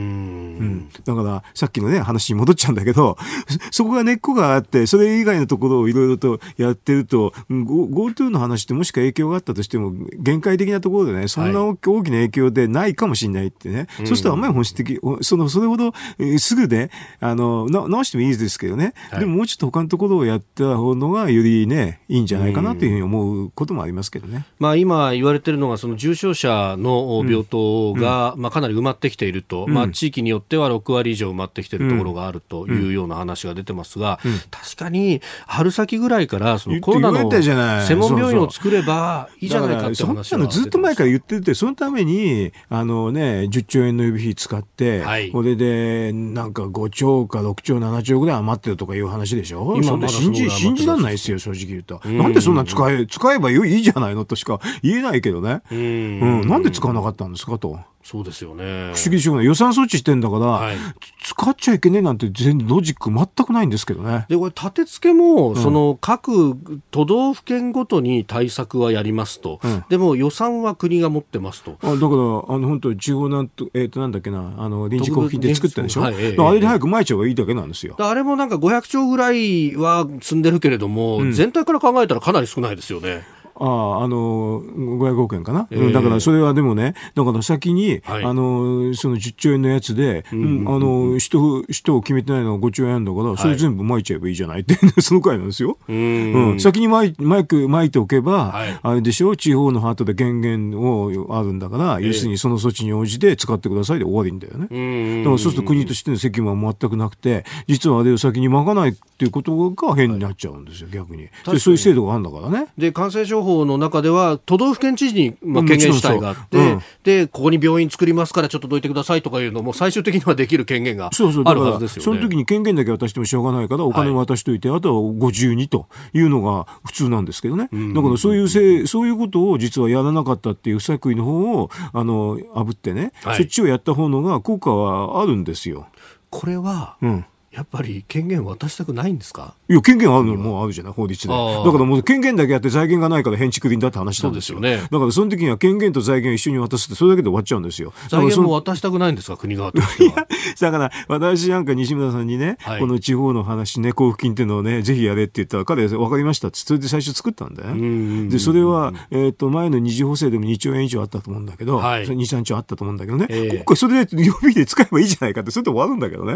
[0.64, 0.90] ん。
[1.06, 3.18] だからさっきのね話に戻っちゃうんだけど
[3.72, 24.46] そこが根っこがあってそれ以外のところをいろいろとやってると GoTo の話ってもしか影響があったとしても限界的なところでねそんな大きな影響でないかもしれないってね、はい、そうするとあんまり本質的そのそれほど、えー、すぐねあの直してもいいですけどね、はい、でももうちょっと他のところをやった方のがよりねいいんじゃないかなというふうに思うこともありますけどね。
[24.60, 52.02] まあ今言われてるのがその重症者者の病棟が、まあ、かなり埋まってきていると、まあ、地域によっては6割以上埋まってきているところがあるというような話が出てますが、確かに春先ぐらいからそのコロナの専門病院を作ればいいじゃないかって話がずっと前から言ってて、そのためにあの、ね、10兆円の予備費使って、はい、これでなんか5兆か6兆、7兆ぐらい余ってるとかいう話でしょ、今そんな信じ信じられないですよ、正直言うと。
[52.06, 55.62] なんでそんな使え使えばいいじゃないのとしか言えないけどね。
[55.72, 57.80] うんうん、なんで使わなかったんですかと。
[58.04, 58.94] そうですよね。
[58.96, 59.46] 不思議でしょうがない。
[59.46, 60.76] 予算措置してんだから、はい、
[61.24, 64.26] 使っちゃいけねえなんて全然ロジック全くないんですけどね。
[64.28, 66.58] で、これ立て付けも、うん、その各
[66.90, 69.60] 都道府県ごとに対策はやりますと。
[69.64, 71.78] うん、でも予算は国が持ってますと。
[71.84, 76.02] あだから、あの本当地方なんと、えっ、ー、となんだっけな、あの臨時交付金で作ったでしょ？
[76.02, 77.96] はい、えー、あれで早く撒いちゃえばいいだけなんですよ。
[78.00, 83.22] あれもなんか500兆ぐらいは積んでるけれども、うん、全体から考えたらかなり少ないですよね。
[83.62, 95.78] ああ、あの、500億円かな、えー、だからそれはでもね、だから先に、はい、あの、その10兆円のやつで、うん、あの、人、人を決めてないのは5兆円だから、それ全部巻いちゃえばいいじゃないって、 その回なんですよ。
[95.88, 105.22] うん、先に巻い巻く巻いておけば、はい、あれでしょ、地方のハートで権限をあるんだから、えー、要するにその措置に応じて使ってくださいで終わりんだよね。
[105.24, 111.30] だからそうすると国としての責務は全くなくて、実はあれを先に巻かないっていうことが変になっちゃうんですよ、逆に。
[111.46, 112.68] でそういう制度があるんだからね。
[112.78, 122.04] で、感染症法法の中では都道府県知事にまあ権限主体があって、うん、でここに病院作りますからちょっとどいてくださいとかいうのも最終的にはできる権限があるはずですよね。
[122.04, 127.70] その時に権限だけ渡してもしょうがないからお金を渡しといて、はい、あとはご自由にというのが普通なんですけどね。
[127.94, 135.88] だからそういうせそういうことを実はやらなかったっていう不作為の方をあのあぶってね、はい、そっちをやった方のが効果はあるんですよ。
[136.30, 139.54] これは、うんやっぱり権限渡したくないんですか？
[139.68, 141.34] いや、権限あるのもあるじゃない、法律で。
[141.34, 144.60] だからもう権限だけあって財源がないから返築林だって話なんですよ。
[144.60, 144.78] ね。
[144.90, 147.94] だからその時には権限と財源一緒に渡すって、それだけで終わっちゃうんですよ。
[148.10, 150.28] 財源も渡したくないんですか、国側としては。
[150.60, 158.30] だから私なんか西村さんにね、はい、この地方の話ね、交付金っていうのをね、ぜひやれって言ったら、彼分かりましたって、それで最初作ったんだよ。
[158.30, 166.34] で、それは、えっ、ー、と、前の二次補正でも2兆円以上あったと思うんだけど、はい、2、3兆あったと思うんだけどね、えー、それで予備で使えばいいじゃないかって、それで終わるんだけどね。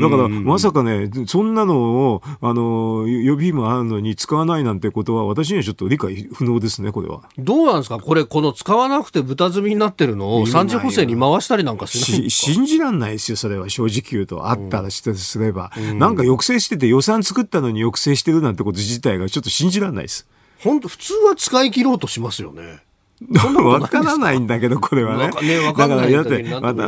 [0.00, 7.22] だから、まさかね、そんなのを、あの、予備費もあるのに使わないなんてことは、私にはちょっと理解不能ですね、これは。
[7.38, 7.98] どうなんですか？
[7.98, 14.48] これ、この使わなくて豚積みになってるのを三次補正に回したりなんかしない信じらんないですよ、それは正直言うと。
[14.48, 15.98] あったらしてすれば、うん。
[15.98, 20.26] なんか抑制してて予算作ったのに抑制してるなんてこと自体がちょっと信じらんないです。
[20.60, 22.78] 本当普通は使い切ろうとしますよね。
[23.64, 25.30] わからないんだけど、これはね。
[25.42, 26.44] ねだから、だって、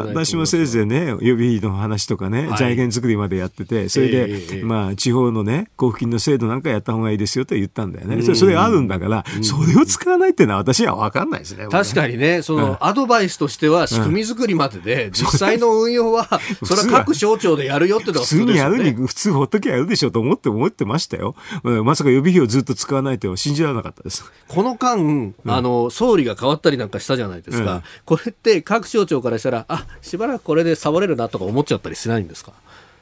[0.09, 8.23] 私もせいぜいね、予備費の話とかね、財源作りまでやってて、それで、まあ、地方のね、交付金の制度なんかやった方がいいですよと言ったんだよね。
[8.35, 11.67] それあるんだから、それを使わないっていうのは私はわかんないですね。
[11.71, 16.29] 確かにね、その、アドバイスとしては仕組み作りまでで、実際の運用は、
[16.65, 21.35] それは各省庁でやるよってのが普通にやるに、普通ほっときゃやるでしょうと思って思ってましたよ。
[21.63, 24.31] まさか予備費をずっと使わないと信じられなかったです。
[24.49, 32.53] この間、あの、総理が変わったりなんかしたじゃないですか、うん、これって各省庁からしたら、あしばらくこれでサボれるなとか思っちゃったりしないんですか？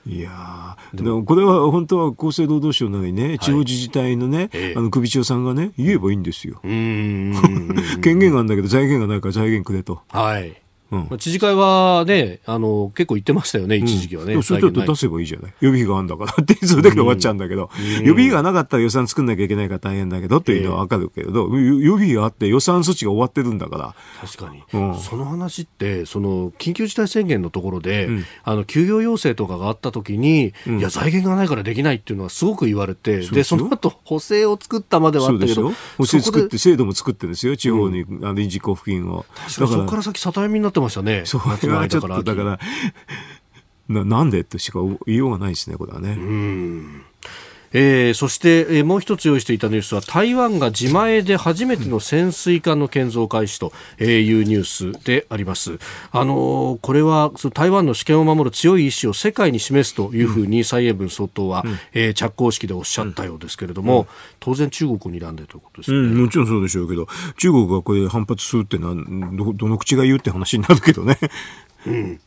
[0.06, 6.60] いやでもこれは本当は厚生労働省なのにね、はい、地方自治体のね、ええ、あの首長さんがね、言えばいいんですよ。
[6.62, 10.02] 権限があるんだけど、財源がないから財源くれと。
[10.08, 14.34] はいうん、知事会はね、あの、結構言ってましたよね、一時期はね。
[14.34, 15.52] うん、それと出せばいいじゃない？
[15.60, 23.94] 予備費があるんだからって、 それだけで終わっちゃうんだけど、うん、予備費がなかったら予算作んなきゃいけないから大変だけどっていうのはわかるけれど、えー、予備費があって予算措置が終わってるんだから。
[24.20, 24.62] 確かに。
[25.00, 28.08] その話って、その、緊急事態宣言のところで、
[28.44, 39.24] あの、休業要請とかがあった時に、いや、財源がないからできないっていうのはすごく言われて、で、その後、補正を作ったまではあったけど、補正作って、制度も作ってるんですよ、地方に、あの臨時交付金を。
[39.34, 41.22] だからそこから先、里みになってましたね。
[41.24, 42.58] そうはちょっとだから
[43.88, 46.10] ななんでとしか言いようがないですねこれはね。
[46.10, 47.04] うん
[47.74, 54.04] えー、そして、えー、もう一つ用意していたニュースは台湾が自前で初めての潜水艦の建造開始とい
[54.40, 54.64] うニュー
[54.96, 55.78] スであります。
[56.12, 64.06] あのー、これは台湾の主権を守る強い意志を世界に示すというふうに蔡英文総統は、うん、えー、着工式でおっしゃったようですけれども、うん、
[64.38, 67.08] 当然中国を睨んでということですね、うん、もちろんそうでしょうけど
[67.38, 71.18] 中国がこれ反発するってのはどどの口が言うって話になるけどね。
[71.87, 72.20] うん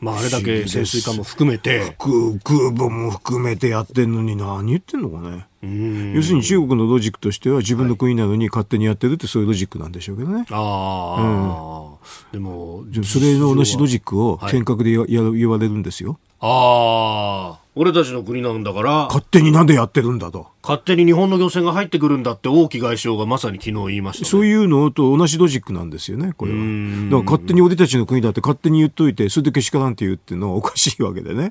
[0.00, 1.94] まあ、あれだけ潜水艦も含めて。
[1.98, 5.46] 空母も含めてやってんのに何言ってんのかね。
[5.62, 10.46] 要するに中国のロジックとしては自分の国なのに勝手にやってるってそういうロジックなんでしょうけどね。
[10.50, 11.98] ああ、
[12.32, 16.18] うん、でも、それの同じロジックを尖閣でや、や言われるんですよ。
[16.40, 17.69] ああ。
[17.76, 19.06] 俺たちの国なんだから。
[19.06, 20.48] 勝手になんでやってるんだと。
[20.62, 26.58] 勝手に日本の漁船が入ってくるんだって王毅外相がまさに昨日言いました、ね、そういうのと同じロジックなんですよねこれは。
[26.58, 31.50] だから勝手に俺たちの国だって勝手に言っといてそれでけしからんって言うっていうのはおかしいわけでね。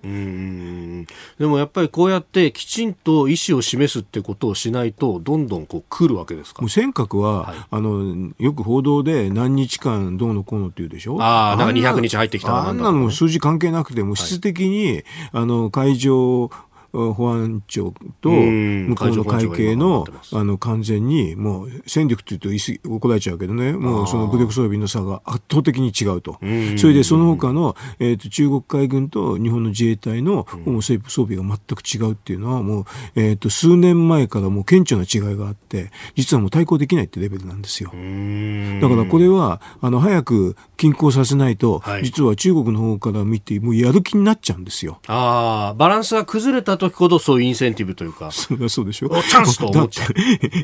[1.40, 6.62] でもやっぱりこうやってきちんと意思を示すってことをしないとどんどんこう来るわけですか？
[6.62, 11.20] もう尖閣は、はい、あのよく報道で何日間どうのこうのって言うでしょ？
[11.20, 16.50] ああなんか200日入ってきたあんなの数字関係なくても質的に、はい、あの海上就
[16.92, 22.50] 保安庁と向こうの会計のあの完全にもう戦力というと
[22.90, 23.74] 怒られちゃうけどね。
[23.74, 26.40] もうその武力装備の差が圧倒的に違うと。
[26.78, 37.90] それでその他の、えー、と中国海軍と日本の自衛隊の装備が全く違うっていうのはもう、えー、と数年前からもう顕著な違いがあって実はもう対抗できないってレベルなんですよ。
[37.90, 45.00] だからこれはあの早く均衡させないと、はい、実は中国の方から見てもうやる気になっちゃうんですよ。
[45.08, 48.32] バランスが崩れた時ほどそういうインセンティブというか。
[48.32, 49.10] そうそうでしょ？
[49.10, 50.14] チャンスと思っちゃう。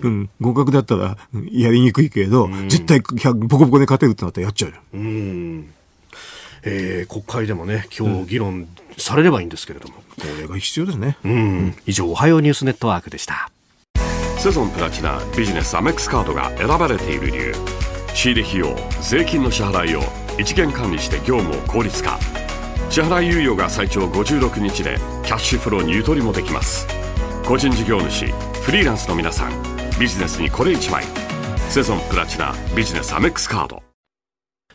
[0.01, 1.17] うん、合格だったら
[1.51, 4.77] やりにくいけど、絶対ボコボコで勝てるってなったらやっちゃうよ。
[4.93, 5.71] うん。
[6.63, 9.95] えー、国会でもね、今日議論されればいいんですけれども。
[9.95, 10.01] こ
[10.41, 11.17] れが必要ですね。
[11.23, 11.75] うん。
[11.85, 13.51] 以上、おはようニュースネットワークでした。
[14.39, 17.53] セゾンプラチナビジネスアメックスカードが選ばれている理由。
[18.13, 20.01] 仕入れ費用、税金の支払いを
[20.39, 22.17] 一元管理して業務を効率化。
[22.89, 26.87] 支払い猶予が最長56日でキャッシュフローにゆとりもできます。
[27.45, 28.27] 個人事業主
[28.63, 29.51] フリーランスの皆さん
[29.99, 31.03] ビジネスにこれ一枚。
[31.69, 33.83] セゾンプラチナビジネスアメックスカード。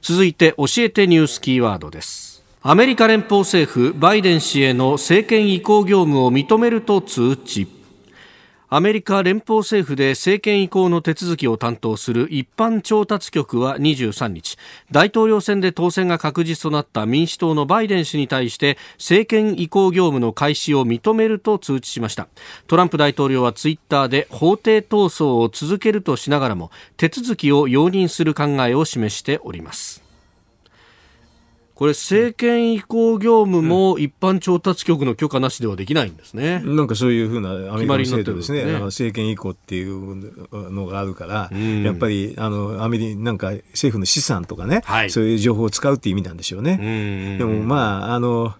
[0.03, 2.44] 続いて教えてニュースキーワードです。
[2.62, 7.80] アメリカ連邦政府バイデン氏への政権移行業務を認めると通知。
[8.72, 14.59] アメリカ連邦政府で政権移行の手続きを担当する一般調達局は23日
[14.92, 22.28] 大統領選で当選が確実となった民主党のバイデン氏に対して政権移行業務の開始を認めると通知しました。
[22.68, 30.10] トランプ大統領はツイッターで法廷闘争を続けるとしながらも手続きを容認する考えを示しております。
[31.81, 36.61] これ政権移行業務も一般調達局の許可なしではできないんですね。
[36.63, 38.79] なんかそういうふうなアメリカの制度ですね、ね。
[38.81, 47.38] 政権移行っていうのがあるから、うん、やっぱりあのアメリなんか政府の資産とかね、はい、そういう情報を使うっていう意味なんでしょうね。
[47.38, 48.54] でもまああの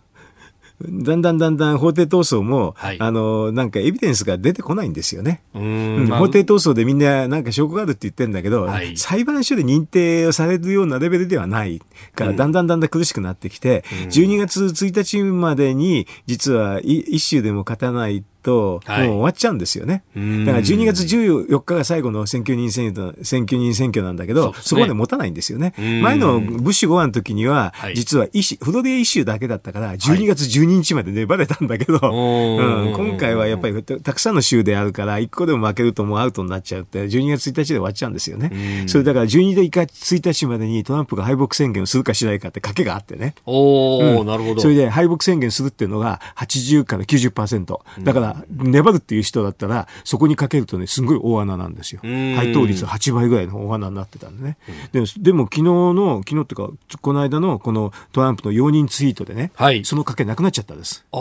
[0.83, 5.43] だんだんだんだん法廷闘争も、はい、あの、なんかエビデンスが出てこないんですよね。
[5.55, 11.81] うん法廷闘争でみんななんか証拠があるって言ってるんだけど、はい、裁判所で認定されるようなレベルではない
[12.15, 20.03] から、だんだんだんだん苦しくなってきて、うん、12月1日までに実は一州でも勝たないと、もう終わっちゃうんですよね。
[20.15, 25.75] だから12月14日が最後の選挙人選挙選挙人選挙なんだけど、そ、ね,、こまで持たないんですよね。
[25.79, 38.85] 前のブッシュ5案の時には、はい、実はイシフロリダイシュだけだったから、12月12日まで粘れたんだけど、 はいうん、今回はやっぱりたくさんの州であるから、1個でも負けるともうアウトになっちゃうって、12月1日で終わっちゃうんですよね。
[38.87, 43.35] それだから12月1日までにトランプが敗北宣言をするかしないかって賭けがあってね。
[43.47, 44.61] おうん、なるほど。
[44.61, 47.79] それで敗北宣言するっていうのが80から90%。
[48.01, 52.01] だから、粘るっていう人だったら、そこにかけるとね、すごい大穴なんですよ。
[52.03, 54.57] 配当率8倍ぐらいの大穴になってたんでね。
[54.93, 61.05] ででも、昨日の、昨日っていうか、この間のこのトランプの容認ツイートでね、はい、その賭けなくなっちゃったんです。
[61.13, 61.21] ああ、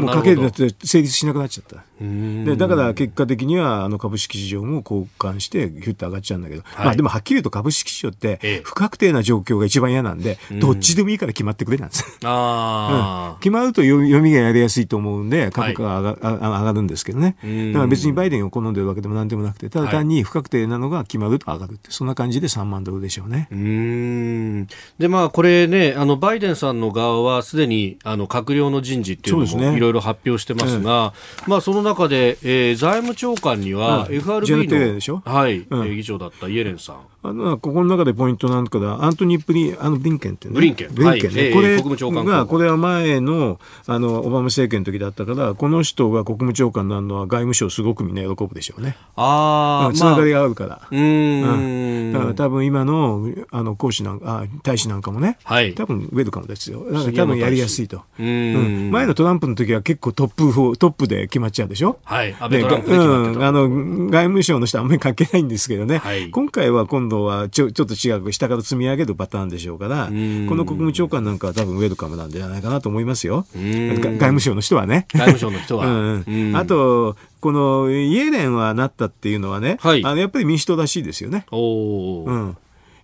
[0.00, 1.84] う賭けにって成立しなくなっちゃった。
[1.98, 12.04] でだから結果的にはあの株式市場も交換してヒュッと上がっちゃうんだけど、はい、まあでもはっきり言うと株式市場って不確定な状況が一番嫌なんで、どっちでもいいから決まってくれなんです。
[12.24, 17.36] あ うん、決まると読みがやりやすいと思うんで株価が上が,、上がるんですけどね。
[17.72, 23.48] だから別にバイデンを好んでるわけでもなんでもなくて、ただ単に不確定なのが決まると上がるって、そんな感じで3万ドルでしょうね。
[23.50, 24.66] うん
[24.98, 36.96] で、まあこれね、あのバイデンさんの側はすでにあの閣僚の人事っていうのもいろいろ発表してますが、すね、まあその中で、えー、財務長官には FRB の、はい、うん、議長だったイエレンさん。
[37.28, 40.54] あのここの中でポイントなんかだ、アントニー・プリあのブリンケンってね。
[40.54, 40.94] ブリンケン。
[40.94, 41.42] ブリンケンね。
[41.42, 41.76] はい、これ
[42.24, 48.96] が、これは前の、あの、オバマ政権の時だったから、この人が国務長官になるのは外務省すごくみんな喜ぶでしょうね。
[49.16, 49.94] ああ。
[49.94, 50.82] つながりがあるから。
[50.90, 56.84] うん,、だから多分今の、あの、講師なんか、あ大使なんかもね、はい、多分ウェルカムですよ。
[56.92, 58.02] だから多分やりやすいと。
[58.18, 61.98] うん,、前のトランプの時は結構トップ、トップで決まっちゃうでしょ？
[62.04, 62.34] はい。
[62.38, 63.38] 安倍トランプで決まってた。
[63.38, 65.98] うん、あの、外務省の人はあんまり関係ないんですけどね。
[65.98, 73.46] はい、今回は今度はちょ、ちょっと違う、下から積み上げるパターンでしょうから、この国務長官なんかは多分ウェルカムなんじゃないかなと思いますよ。
[73.54, 75.06] 外務省の人はね。
[75.12, 75.86] 外務省の人は。
[76.06, 76.15] うん、
[76.54, 81.46] あと、このイエレンはなったっていうのはね、はい、あのやっぱり民主党らしいですよね。
[81.50, 82.56] おうん。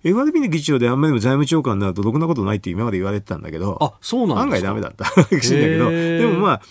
[0.04, 5.04] FRB の議長であんまりも財務長官になるとろくなことないって今まで言われてたんだけど、あ、そうなん案外ダメだった。
[5.04, 6.62] らしいんだけど、でもまあ、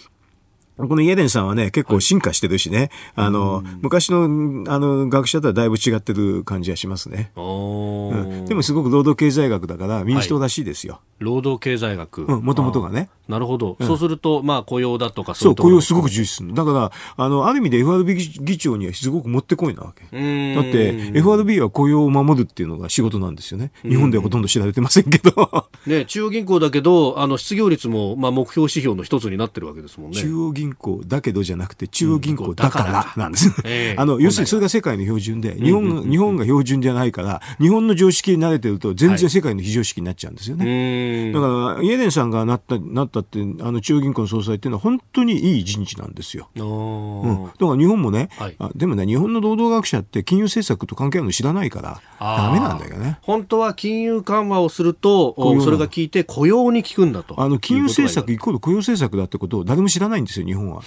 [0.87, 4.23] このイエレンさんはね、結構進化してるしね、はい、あの、昔の、
[4.67, 7.31] あの、学者とはだいぶ違ってる感じがしますね。
[7.35, 10.93] うん、でもすごく労働経済学だから民主党らしいですよ。
[10.93, 13.09] はい、労働経済学もともとがね。
[13.31, 13.77] なるほど。
[13.81, 20.03] そうすると、まあ雇用だとかそう雇用すごく重視するだから、あの、ある意味で FRB 議長にはすごくもってこいなわけ。
[20.03, 23.71] だって、FRB は雇用を守るっていうのが仕事なんですよね。
[23.83, 25.67] 日本ではほとんど知られてませんけど。
[25.87, 30.19] ね、中央銀行だけど、あの、失業率も、まあ目標指標の一つになってるわけですもんね。
[30.19, 33.51] 中央銀行だけどじゃなくて、中央銀行だからなんです。
[33.97, 41.31] あの、要するにそれが世界の標準で、日本が、日本が標準じゃないから、日本の常識に慣れてると、全然世界の非常識になっちゃうんですよね。
[41.33, 46.49] だから、イエレンさんがなった、なったって、あの、中央銀行の総裁っていうのは本当にいい人事なんですよ。
[46.55, 53.19] うん、だから日本もね、はい、あでもね、日本の労働学者って金融政策と関係あるの知らないから、だめなんだよね。
[53.21, 57.39] 本当は金融緩和をすると、それが効いて雇用に効くんだと。
[57.39, 60.81] あの、金融政策イコール雇用政策だってことを誰も知らないんですよ、日本は。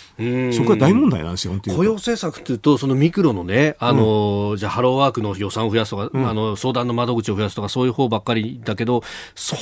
[0.52, 9.02] そこは大問題なんですよ、雇用政策っていうと、そのミクロのね、あの、うん、じゃハローワークの予算を増やすとか、うん、あの、相談の窓口を増やすとか、そういう方ばっかりだけど、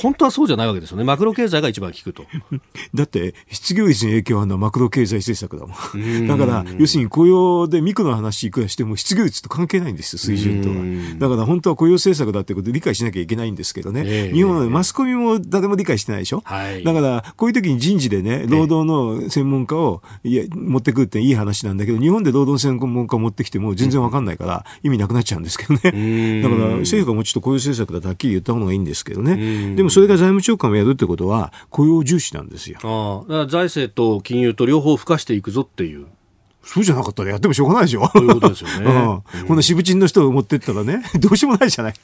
[0.01, 1.05] 本当はそうじゃないわけですよね。
[1.05, 2.23] マクロ経済が一番効くと。
[2.93, 6.27] だって、失業率に影響あるのはマクロ経済政策だもん。
[6.27, 10.75] だから、要するに雇用でミクロの話いくらしても失業率と関係ないんですよ、水準とは。
[11.17, 14.31] だから本当は雇用政策だってことで理解しなきゃいけないんですけどね。
[14.33, 16.41] 日本はマスコミみも誰も理解してないでしょ。
[16.43, 19.92] はいだから、こういう時に人事でね、労働の専門家を
[20.23, 26.41] いや持ってくるっていい話なんだけど、日本で労働専門家を持ってきても全然わかんないから、意味なくなっちゃうんですけどね。
[26.41, 29.75] だから、政府がもうちょっと雇用政策だとはっきり言った方がいいんですけどね。
[29.75, 32.77] でもそれが財務長官をやるってことは、雇用重視なんですよ。
[32.83, 36.05] ああだから財政と金融と両方付加していくぞっていう。
[36.65, 38.09] そうじゃなかったらやってもしょうがないでしょ。
[38.13, 38.85] そういうことですよね
[39.41, 39.47] うん。
[39.47, 41.93] こんな渋鎮の人を持ってったらね、 どうしようもないじゃない。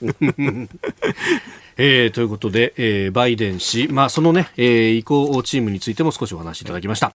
[1.77, 7.13] えーということで、えーバイデン氏、まあ、そのね、えー移行チームについても少しお話しいただきました。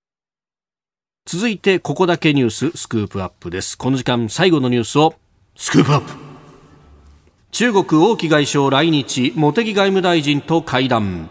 [1.27, 3.79] 続いて、ここだけニューススクープアップです。
[3.79, 5.15] この時間、最後のニュースを、
[5.57, 6.13] スクープアップ。
[7.51, 11.31] 中国王毅外相来日、茂木外務大臣と会談。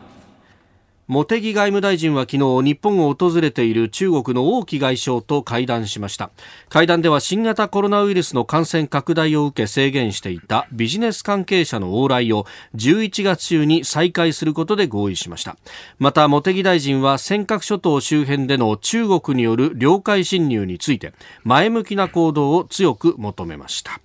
[1.13, 6.31] 茂木外務大臣は昨日日本を訪れている中国の王毅外相と会談しました。
[6.69, 15.55] 会談では新型コロナウイルスの感染拡大を受け制限していたビジネス関係者の往来を11月中に再開することで合意しました。
[15.99, 24.01] また茂木大臣は尖閣諸島周辺での中国による領海侵入について前向きな行動を強く求めました。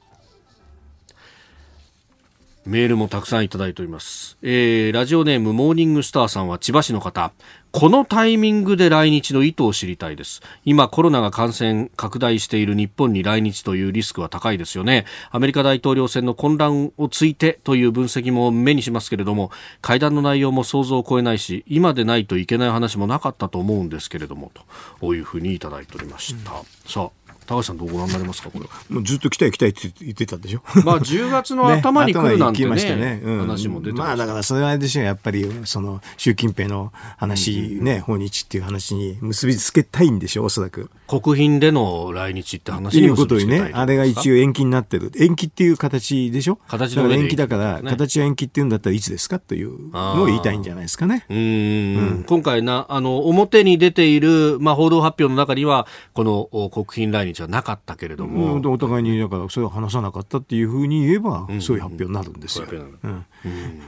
[2.68, 4.36] メールもたくさんいただいております。
[4.42, 7.32] えー、ラジオネームモーニングスターさんは千葉市の方。
[7.72, 10.42] このタイミングで来日の意図を知りたいです。
[10.66, 15.06] 今コロナが感染拡大している日本に来日というリスクは高いですよね。
[15.30, 19.50] アメリカ大統領選の混乱をついてという分析も目にしますけれども、
[19.80, 24.52] 会談の内容も想像を超えないし、今でないといけない話もなかったと思うんですけれども、
[25.00, 26.52] というふうにいただいておりました。
[26.86, 28.66] さあ、高橋さんどうご覧になりますか、これ。
[28.66, 28.70] は。
[28.90, 30.60] もうずっと来たい来たいって言ってたでしょ？
[30.84, 33.22] まあ10月の 頭に来るなんてね頭に来ましたね。
[33.24, 33.38] うん。
[33.40, 40.90] 話も出てままあだからそれはでしょやっぱりその習近平の話ね、訪日っていう話に結びつけたいんでしょおそらく。
[41.06, 45.10] 国賓での来日って話にいうことにね、あれが一応延期になってる。
[45.18, 46.58] 延期っていう形でしょ？
[46.68, 47.90] 形の上でだから延期だから、ね。
[47.90, 51.24] 形は延期っていうんだったらいつですかというのを言いたいんじゃないですかね。
[51.30, 52.24] うーん。
[52.24, 62.66] 今回な、あの、表に出ている、まあ、報道発表の中には、このお国賓来日はなかったけれども、うん、お互いにだからそれを話さなかったっていうふうに言えば、そういう発表になるんですよ。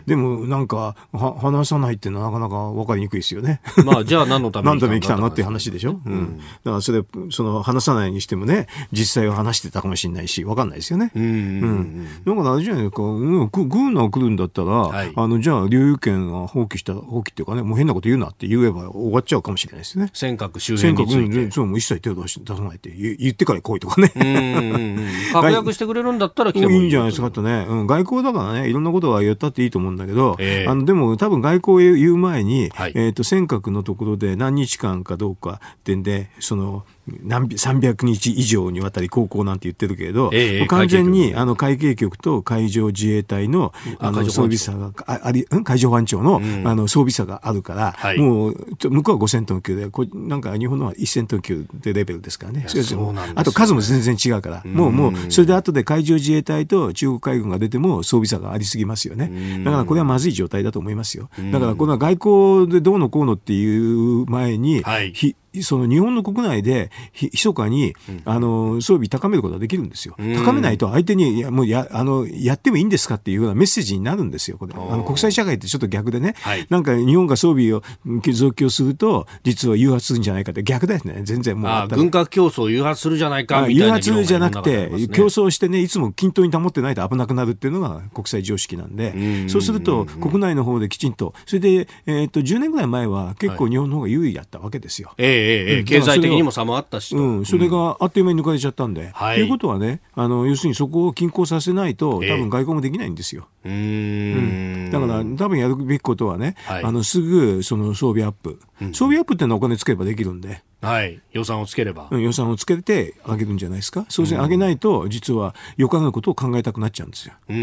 [0.07, 3.61] でもなんかは話さないっていうのはなかなか分かりにくいですよね。
[3.85, 6.39] まあ、じゃあ何のために何のために来たのっていう話話でしょ、うん。
[6.39, 11.13] だからそれ、その話さないにしてもね、実際は話してたかもしれないし、分かんないですよね。
[11.15, 15.13] うんうんうんだからあれじゃないか、うん、ググーナー来るんだったら、はい。
[15.15, 20.11] あの、じゃあ、領有権は放棄した、放棄っていうかね、もう変なこと言うなって言えば終わっちゃうかもしれないですね。
[20.13, 21.45] 尖閣周尖閣、辺について。
[21.45, 24.13] うんそう、もう一切手を出し出さないって言言ってから来いとかね。
[25.33, 26.81] 確約してくれるんだったら来てもいい。
[26.81, 30.71] いいんじゃないですかとね、うん、外交だからね、いろんなことは言ったっていいと思うんだけど、ええ。
[30.71, 32.93] あのでも多分外交を言う前に、はい。
[32.95, 36.85] えっ、と、尖閣のところで何日間かどうかってんで、その、
[37.23, 46.67] 何300日以上にわたり航行なんて言ってるけれど、ええ完全にあの海警局と海上自衛隊のあの装備差がああり、ん海上保安庁の,、ん。
[46.67, 48.19] あの装備差があるから、はい。
[48.19, 52.67] もう向こうは5000トン級で、こなんか日本のは1000トン級でレベルですからね。
[52.75, 59.63] やそうなんあと数も全然違うから、もうもうそれで後で海上自衛隊と中国海軍が出ても装備差がありすぎますよね。
[59.65, 61.31] だからこれはまずい状態だと思いますよ。
[61.53, 65.13] だからこれは外交でどうのこうのっていう前に、はい。
[65.13, 67.95] ひその日本の国内でひ密かに、
[68.25, 70.15] あの装備高めることができるんですよ。
[70.45, 74.59] 高めないと相手にいやもうやあのやってもいいんですかっていうようなメッセージになるんですよ。
[74.59, 74.75] これ。
[74.75, 76.67] あの国際社会ってちょっと逆でね、はい。
[76.71, 81.23] なんか日本が装備をうん増強すると実は誘発するんじゃないかって逆だよね。
[81.25, 95.15] 全然もう軍拡競争を誘発するじゃないかみたい誘な発じゃなくて、競争争してね、いつも均等に保ってないと危なくなるっていうのが国際常識なんで、そうすると国内の方できちんと、それで、えっと10年ぐらい前は結構日本の方が優位だったわけですよ。
[95.17, 95.85] ええええええうん。
[95.85, 97.23] 経済的にも差もあったしと。
[97.23, 99.11] うん、それがあっという間に抜かれちゃったんで。
[99.13, 99.37] はい。
[99.37, 102.29] ということはね、あの、要するにそこを均衡させないと、多え。
[102.29, 103.49] え分外交もできないんですよ。
[103.65, 104.91] うーん。
[104.91, 106.85] だから、多分やるべきことはね、はい。
[106.85, 108.61] あの、すぐ、その装備アップ。
[108.93, 110.63] 装備アップってのはお金つければできるんで。
[110.81, 111.21] はい。
[111.33, 114.07] 予算をつければ、うん予算をつけてあげるんじゃないですか。
[114.09, 117.35] そうですね、上げないと、実は、よかなことを考えたくなっちゃうんですよ。
[117.51, 117.57] うー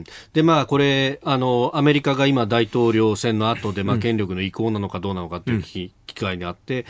[0.00, 0.04] ん。
[0.32, 6.86] でまあこれあのアメリカが今大統領選の後でまあ権力の移行なのかどうなのかという機機会にあってって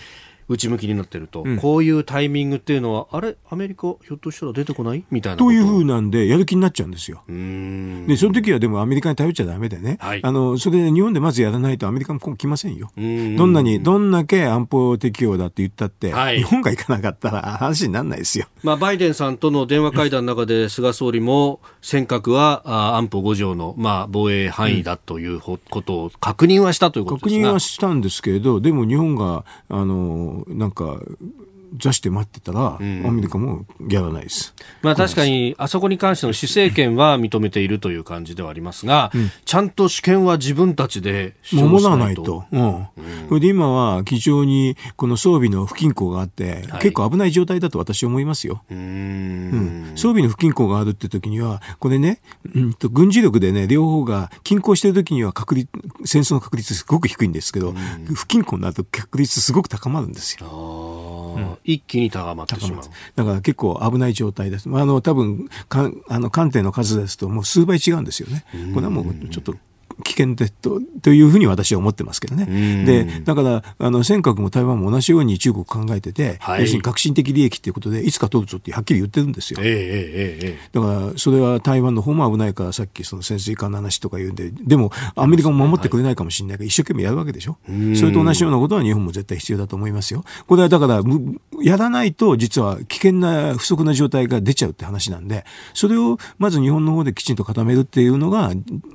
[0.48, 3.36] 内向きになってると、こういうタイミングっていうのはあれ？
[3.50, 5.04] アメリカひょっとしたら出てこない？
[5.10, 5.50] みたいなこと。
[5.50, 7.22] というふうなんで、やる気になっちゃうんですよ。
[7.28, 9.98] で、その時はでもアメリカに頼っちゃダメでね。
[10.00, 10.20] はい。
[10.22, 12.90] あの、それで日本でまずやらないとアメリカも来ませんよ。
[13.00, 13.36] ん。
[13.36, 16.38] どんなに、どんだけ安保適用だって言ったって、はい。
[16.38, 18.46] 日本が行かなかったら話にならないですよ。
[18.62, 27.48] まあ、バイデンさんとの電話会談の中で菅総理も尖閣はあ安保5条の、まあ、防衛範囲だというほことを確認はしたということ確ですが。
[27.50, 31.00] 認はしたんですけれど、でも日本が、あの、なんか、
[31.76, 34.54] 座して待ってたら、アメリカもやらないです。
[34.82, 42.44] まあ確かに、あそこに関しての施政権は認めているという感じではありますが、うん、ちゃんと主権は自分たちで守らないと。
[42.50, 42.86] うん。
[43.28, 48.62] それで今は非常にこの装備の不均衡があって、はい、結構危ない状態だと私は思いますよ。
[48.70, 52.20] うん,、装備の不均衡があるって時には、これね、
[52.54, 55.68] うんと軍事力でね、両方が均衡してる時には確率、
[56.04, 57.74] 戦争の確率すごく低いんですけど、
[58.14, 61.34] 不均衡になると確率すごく高まるんですよ。
[61.36, 62.84] うん、一気に高まってしまう。
[63.16, 64.68] だから結構危ない状態です。
[64.68, 68.44] まあ、あの、多分、かあの、艦艇の数ですともう数倍違うんですよね。
[68.74, 69.54] これはもうちょっと
[70.04, 72.84] 危険でとというふうに私は思ってますけどね。
[72.84, 79.60] で、だから、あの、尖閣も台湾も同じように中国考えてて、はい、要するに革新的利益ということで、いつか取るぞってはっきり言ってるんですよ。
[79.62, 87.58] えー、えー、えー、だから、それは台湾の方も危ないから、さっきその潜水艦の話とか言うんで、でも、アメリカも守ってくれないかもしれないから、一生懸命やるわけでしょ。
[87.96, 90.24] それと同じようなことは日本も絶対必要だと思いますよ。
[90.46, 91.02] これはだから、
[91.62, 95.44] やらないと、実は危険な不足な状態が出ちゃうって話なんで、
[95.74, 98.52] それをまず日本の方できちんと固めるっていうのが、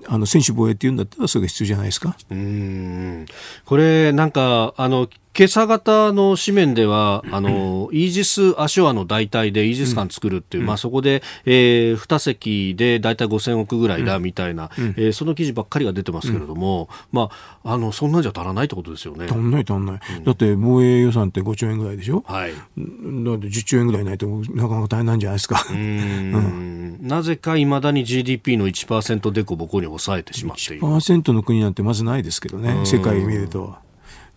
[0.07, 2.15] あの、専守防衛っていうんだったら、それが必要じゃないですか。
[2.31, 3.25] うん
[3.65, 17.29] これなんかあの今朝方の紙面では、あの、イージス・アショアの代替でイージス艦作るっていう、うん、まあそこで、えー、2隻で大体5000億ぐらいだみたいな、うん、えー、その記事ばっかりが出てますけれども、うん、ま
[17.63, 19.25] あ、あの、そんなんじゃ足らないってことですよね。
[19.25, 19.99] 足んない足んない。
[20.23, 22.23] だって防衛予算って5兆円ぐらいでしょ？
[22.27, 22.51] はい。
[22.51, 25.65] だって10兆円ぐらいないとなかなか大変なんじゃないですか。
[25.67, 26.99] うん。
[27.01, 30.83] なぜかいまだに GDP の1%でこぼこに抑えてしまっている。
[30.83, 33.81] 1%の国なんてまずないですけどね、世界見ると。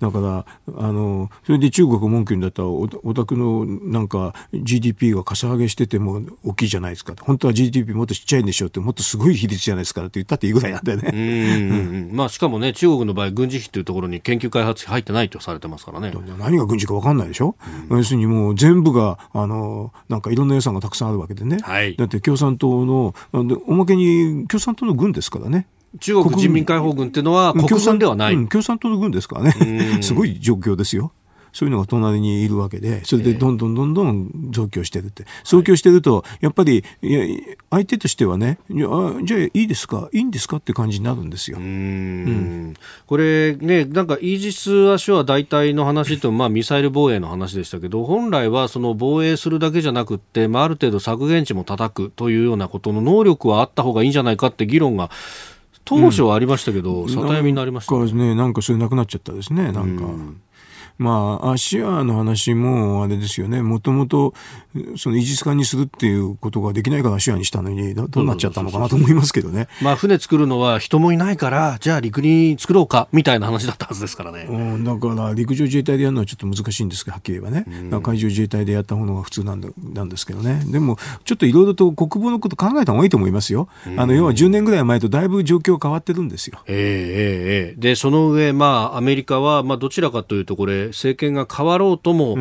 [0.01, 7.15] だから、あの、それで中国文句にだったらお、お宅のなんか GDP がかさ上げしてても大きいじゃないですか。
[7.21, 11.11] 本当は GDP もっとちっちゃいんでしょうって、もっとすごい比率じゃないですかって言ったっていいぐらいなんだよね。
[11.13, 16.13] うんまあ、しかもね、中国の場合、軍事費というところに研究開発費入ってないとされてますからね。
[16.39, 17.57] 何が軍事か分かんないでしょ、
[17.91, 21.59] うん、要するにもう全部が、あの、なんかいろんな予算がたくさんあるわけでね。
[21.63, 23.15] はい、だって共産党の、
[23.67, 25.67] おまけに共産党の軍ですからね。
[26.01, 31.13] 中国人民解放軍っていうのは国軍ではない、うん、共産党の軍ですからね、すごい状況ですよ。
[31.57, 35.25] そういうのが隣にいるわけで、それでどんどんどんどん増強してるって。
[35.43, 36.85] 増強してると、やっぱり、
[37.71, 41.57] 相手としてはね、じゃあいいですか、いいんですかって感じになるんですよ。
[41.57, 42.75] うん,、
[43.07, 55.11] これね、なんかイージス・アショア大体の話って、まあミサイル防衛の話でしたけど、本来はその防衛するだけじゃなくって、まあある程度削減値も叩くというようなことの能力はあった方がいいんじゃないかって議論が
[55.87, 58.13] 当初はありましたけど、うん、里闇になりましたね。
[58.13, 60.05] ね、なんかそれなくなっちゃったですね、なんか。
[60.05, 60.43] うん
[60.99, 64.35] まあ、アシアの話もあれですよね、もともと、
[64.97, 69.69] そのイージス艦にするっていうことができないからアシアにしたのに、どうなっちゃったのかなと思いますけどね。
[69.83, 74.47] まあ、船作るのは人もいないから、じゃあ陸に作ろうか、みたいな話だったはずですからね。
[74.49, 77.65] うん、だから陸上自衛隊でやるのはちょっと難しいんですけど、はっきり言えばね。
[77.91, 80.63] うん、海上自衛隊でやったものが普通なんだなんですけどね。
[80.67, 83.69] でも、ちょっといろいろと国防のこと考えた方がいいと思いますよ。
[83.97, 86.61] あの、要は10年ぐらい前とだいぶ状況変わってるんですよ。
[86.67, 92.37] ええええで、その上、まあ、アメリカは、まあ、どちらかというと、これ、政権が変わろうとも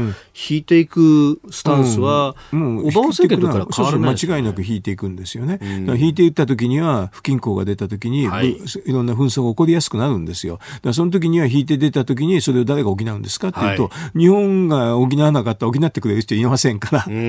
[0.50, 5.60] 引いていくスタンスは、うん、オバマ政権とから変わらない、ね、間違いなく引いていくんですよね。
[5.62, 8.52] うん、引いていった時には不均衡が出た時に、はい、
[8.86, 10.60] いろんな紛争が起こりやすくなるんですよ。
[10.82, 17.06] だその時には引いて出た時にそれを誰が補うんですかっていうと、はい、日本が補わなかったら補ってくれる人いませんから。
[17.08, 17.22] うんうんう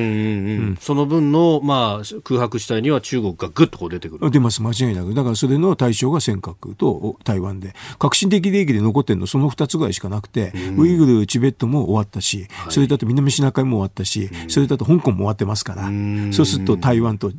[0.73, 4.31] ん、その分の、まあ、空白地帯には中国がぐっとこう出てくる。
[4.31, 5.15] 出ます、間違いなく。
[5.15, 15.85] だからそれの対象が尖閣と台湾で、革新的利益で残ってるのその2つぐらいしかなくて、ウイグル、チベットも終わったし、はい、それだと南シナ海も終わったし、それだと香港も終わってますから、
[16.33, 17.33] そうすると台湾と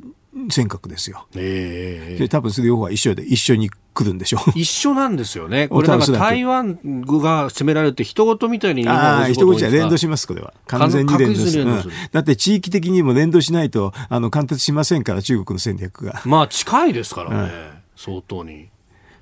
[0.49, 1.28] 尖閣ですよ。
[1.36, 4.51] えー、で多分それ両方は一緒で一緒に来るんでしょう。
[4.55, 5.68] 一緒なんですよね。
[5.70, 10.53] これなんか台湾が攻められて人事みたいにああ、人事は連動します、これは。
[10.68, 11.63] 完全に連動する。
[11.63, 16.22] うん、だって地域的にも連動しないと、あの、貫徹しませんから、中国の戦略が。
[16.26, 17.49] まあ、近いですからね、うん、
[17.95, 18.70] 相当に。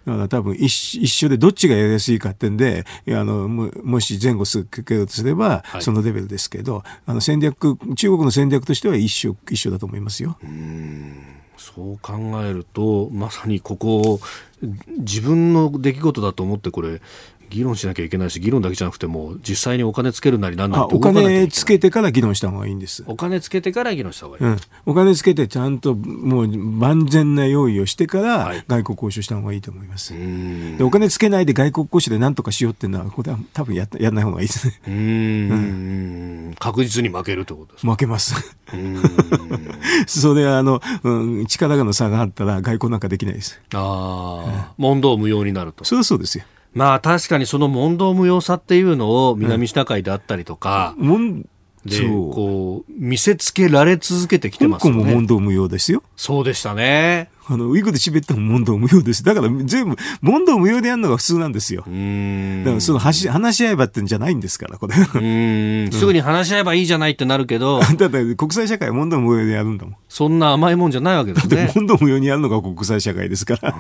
[0.06, 10.38] だから多分一一緒でどっちがやりやすいかってんで、あのももし前後するけるとすれば、そのレベルですけど、あの戦略、中国の戦略としては一緒一緒だと思いますよ。
[10.44, 14.20] うんそう考えると、まさにここ、
[14.98, 17.02] 自分の出来事だと思って、これ、
[17.50, 23.04] 議論しなきゃいけないし、議論だけじゃなくても、実際にお金つけるなりなんなりお金つけてから議論した方がいいんです。
[23.08, 24.46] お金つけてから議論した方がいい。
[24.46, 30.14] うん、お金つけてちゃんともう万全な用意をしてから外国交渉した方がいいと思います。
[30.14, 34.82] はい、でお金つけないで外国交渉で何とかしようっていうのは、これは多分ややらない方がいいですね。
[34.88, 34.98] うんう
[36.52, 38.56] ん確実に負けるということです負けます。
[40.08, 43.62] それはあの、うん、力の差があったら外交なんかできないです。
[43.74, 45.84] ああ、問答無用になると。
[45.84, 46.46] そうそうですよ。
[46.76, 51.50] まあ確かにその問答無用さっていうのを南シナ海であったりとか、うん
[51.86, 56.02] でこう見せつけられ続けてきて香港ますよねも問答無用ですよ。
[56.16, 59.24] そうでしたねあの、ウイグルでチベットも問答無用です。
[59.24, 61.82] だから全部、問答無用でやるのが普通なんですよ。
[61.82, 64.96] だからその話話し合えばってんじゃないんですから、これ。
[64.96, 69.96] うーんすぐに話し合えばいいじゃないってなるけど、 だって国際社会は問答無用でやるんだもん。
[70.10, 71.72] そんな甘いもんじゃないわけですでね。
[71.76, 73.76] 問答無用にやるのが国際社会ですから。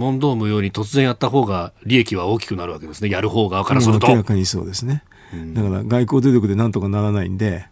[0.00, 3.10] 問答無用に突然やった方が利益は大きくなるわけですね。
[3.10, 4.08] やる方側からすると。
[4.08, 5.04] 明らかにそうですね。
[5.52, 7.66] だから外交努力でなんとかならないんで、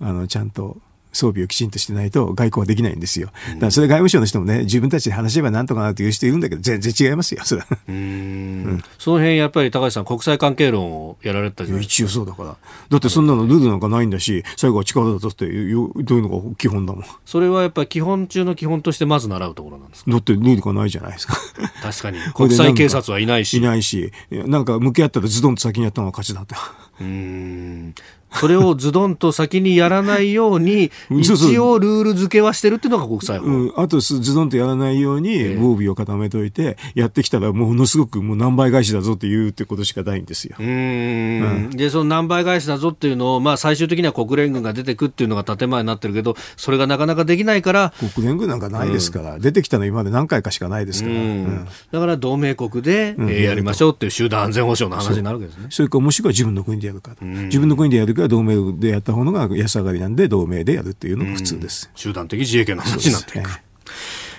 [0.00, 0.78] あの、ちゃんと
[1.12, 3.28] 装備をきちんとしてないと外交はできないんですよ。
[3.54, 7.66] だからそれ外務省の人もね、自分たちで話せばなんとかなるという人いるんだけど、全然違いますよ、それは。
[7.70, 12.56] うーんその辺やっぱり高橋さん国際関係論をやられたじゃ一応そうだから。
[12.88, 17.02] だってそんなのルールなんかないんだし、最後は力だとっていう、どういうのが基本だもん。
[17.02, 17.18] か。
[17.24, 20.10] それはやっぱり基本中の基本としてまず習うところなんですか？
[20.10, 21.36] だってルールがないじゃないですか。
[21.82, 23.58] 確かに 国際警察はいないし。
[23.58, 26.54] いないし、なんか向き合ったらズドンと先にやったのが勝ちだって。
[27.00, 27.94] うーん
[28.32, 33.46] それをズドンと先にやらないように、 一応ルール付けはしてるっていうのが国際法。
[33.46, 40.56] うん、あとすズドンとやらないように防備を固めといて、やってきたらものすごくもう何倍返しだぞって言うってことしかないんですよ。
[40.58, 51.14] うーんで、その何倍返しだぞっていうのを、まあ最終的には国連軍が出てくっていうのが建前になってるけど、それがなかなかできないから、国連軍なんかないですから、出てきたの今まで何回かしかないですから。
[51.14, 55.66] うんうんだから同盟国で、えーやりましょうっていう集団安全保障の話になるわけですね。
[55.70, 57.16] それかもしくは自分の国でやるか。
[57.20, 61.90] 自分の国でやるか同盟でやった方のが安上がりなんで同盟でやるっていうのが普通です。
[61.94, 63.50] 集団的自衛権の話になっていく。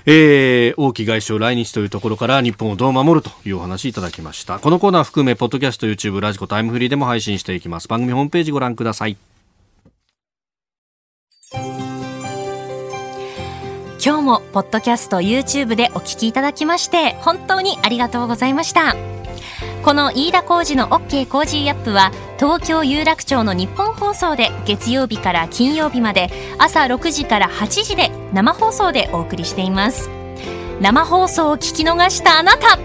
[0.05, 4.59] えー、王毅外相来日というところから日本をどう守るというお話いただきました。
[4.59, 7.87] このコーナー含め、ポッドキャスト、YouTube、ラジコ、タイムフリーでも配信していきます。
[7.87, 9.17] 番組ホームページご覧ください。
[14.01, 18.95] 今日もポッドキャスト YouTube でお聞きいただきまして本当にありがとうございました
[19.83, 30.09] この飯田浩二の OK コージーアップは東京有楽町の日本放送で月曜日から金曜日まで朝6時から8時で生放送でお送りしています。
[30.79, 32.79] 生放送を聞き逃したあなた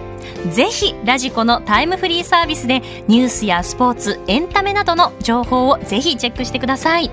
[0.50, 7.12] ぜひラジコのタイムフリーサービスでニュースやスポーツエンタメなどの情報をぜひチェックしてください。